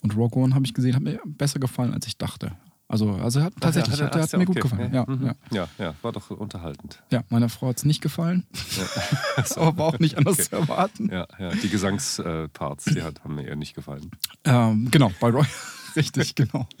[0.00, 2.52] Und Rogue One habe ich gesehen, hat mir besser gefallen, als ich dachte.
[2.90, 4.68] Also, also hat, tatsächlich, Ach ja, hat, der hat mir gut okay.
[4.68, 4.94] gefallen.
[4.94, 5.26] Ja, Ja, mhm.
[5.26, 5.34] ja.
[5.50, 7.02] ja, ja, war doch unterhaltend.
[7.10, 8.46] ja, meiner Frau hat es nicht gefallen.
[9.56, 11.10] Aber war auch nicht anders zu erwarten.
[11.12, 11.50] Ja, ja.
[11.50, 14.10] Die Gesangsparts, die hat, haben mir eher nicht gefallen.
[14.44, 15.44] Ähm, genau, bei Roy.
[15.96, 16.66] Richtig, genau.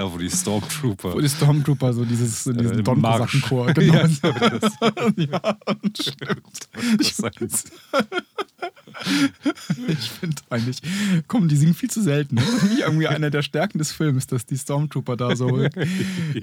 [0.00, 1.12] Da, wo die Stormtrooper.
[1.12, 3.74] Wo die Stormtrooper so dieses, so diesen Äh, Don-Kosakenchor.
[3.74, 3.94] Genau.
[5.16, 5.58] ja,
[6.00, 6.68] stimmt.
[6.98, 7.32] Ich Das
[9.88, 10.78] Ich finde eigentlich,
[11.28, 12.36] komm, die singen viel zu selten.
[12.36, 12.40] Ne?
[12.40, 15.46] Das ist nicht irgendwie eine der Stärken des Films, dass die Stormtrooper da so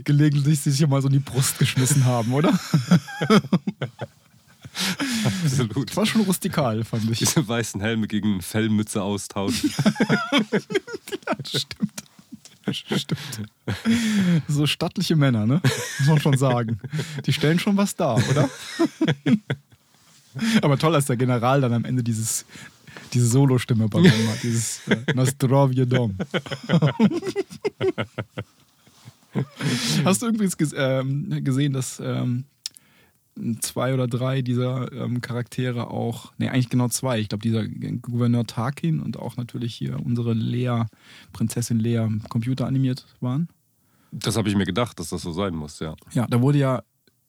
[0.03, 2.53] gelegentlich sich mal so in die Brust geschmissen haben, oder?
[5.26, 5.89] Absolut.
[5.89, 7.18] Das war schon rustikal, fand ich.
[7.18, 9.72] Diese weißen Helme gegen Fellmütze austauschen.
[11.43, 12.03] Stimmt.
[12.72, 13.49] Stimmt.
[14.47, 15.61] So stattliche Männer, ne?
[15.99, 16.80] Muss man schon sagen.
[17.26, 18.49] Die stellen schon was dar, oder?
[20.61, 22.45] Aber toll, dass der General dann am Ende dieses,
[23.13, 24.43] diese Solostimme übernommen hat.
[24.43, 26.15] Dieses äh, Nostrovje Dom.
[30.03, 32.45] Hast du übrigens ges ähm, gesehen, dass ähm,
[33.59, 37.19] zwei oder drei dieser ähm, Charaktere auch, nee, eigentlich genau zwei.
[37.19, 40.83] Ich glaube, dieser Gouverneur Tarkin und auch natürlich hier unsere Lea,
[41.33, 43.49] Prinzessin Lea, computeranimiert waren.
[44.11, 45.95] Das habe ich mir gedacht, dass das so sein muss, ja.
[46.13, 46.83] Ja, da wurde ja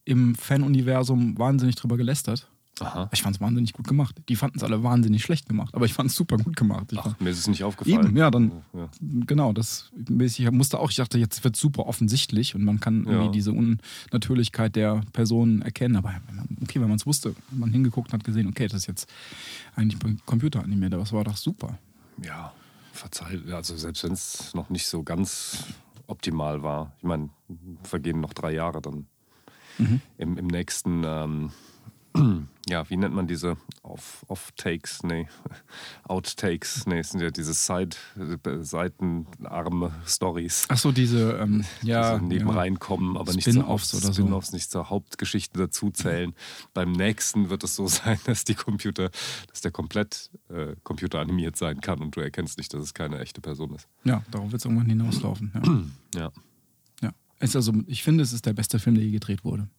[0.05, 2.49] im Fan-Universum wahnsinnig drüber gelästert.
[2.81, 3.09] Aha.
[3.11, 4.15] Ich fand es wahnsinnig gut gemacht.
[4.29, 6.93] Die fanden es alle wahnsinnig schlecht gemacht, aber ich fand es super gut gemacht.
[6.93, 8.07] Ich Ach, fand, mir ist es nicht aufgefallen.
[8.07, 8.89] Eben, ja, dann Ja.
[9.25, 13.25] genau, das ich musste auch, ich dachte, jetzt wird super offensichtlich und man kann irgendwie
[13.25, 13.31] Ja.
[13.31, 15.97] diese Unnatürlichkeit der Personen erkennen.
[15.97, 16.13] Aber
[16.61, 19.09] okay, wenn man es wusste, wenn man hingeguckt hat, gesehen, okay, das ist jetzt
[19.75, 19.99] eigentlich
[20.63, 21.77] animiert, aber es war doch super.
[22.23, 22.53] ja,
[22.93, 25.63] verzeih, also selbst wenn es noch nicht so ganz
[26.07, 26.91] optimal war.
[26.97, 27.29] Ich meine,
[27.83, 29.05] vergehen noch drei Jahre dann
[29.77, 30.01] Mhm.
[30.17, 31.51] im, im nächsten, ähm,
[32.67, 35.03] ja, wie nennt man diese Off- Off-Takes?
[35.03, 35.27] nee,
[36.07, 36.85] Outtakes?
[36.85, 40.65] Nee, es sind ja diese Side, äh, Seitenarme Stories.
[40.69, 42.53] Ach so, diese, ähm, ja, also neben ja.
[42.53, 44.41] reinkommen, aber nicht zur Haupt- oder so.
[44.53, 46.33] Nicht zur Hauptgeschichte dazuzählen.
[46.73, 49.09] Beim nächsten wird es so sein, dass die Computer,
[49.49, 53.41] dass der komplett äh, computeranimiert sein kann und du erkennst nicht, dass es keine echte
[53.41, 53.87] Person ist.
[54.03, 55.51] ja, darauf wird es irgendwann hinauslaufen.
[55.55, 55.61] Ja.
[56.15, 56.31] Ja.
[57.01, 57.11] ja.
[57.39, 59.69] Also, ich finde, es ist der beste Film, der je gedreht wurde.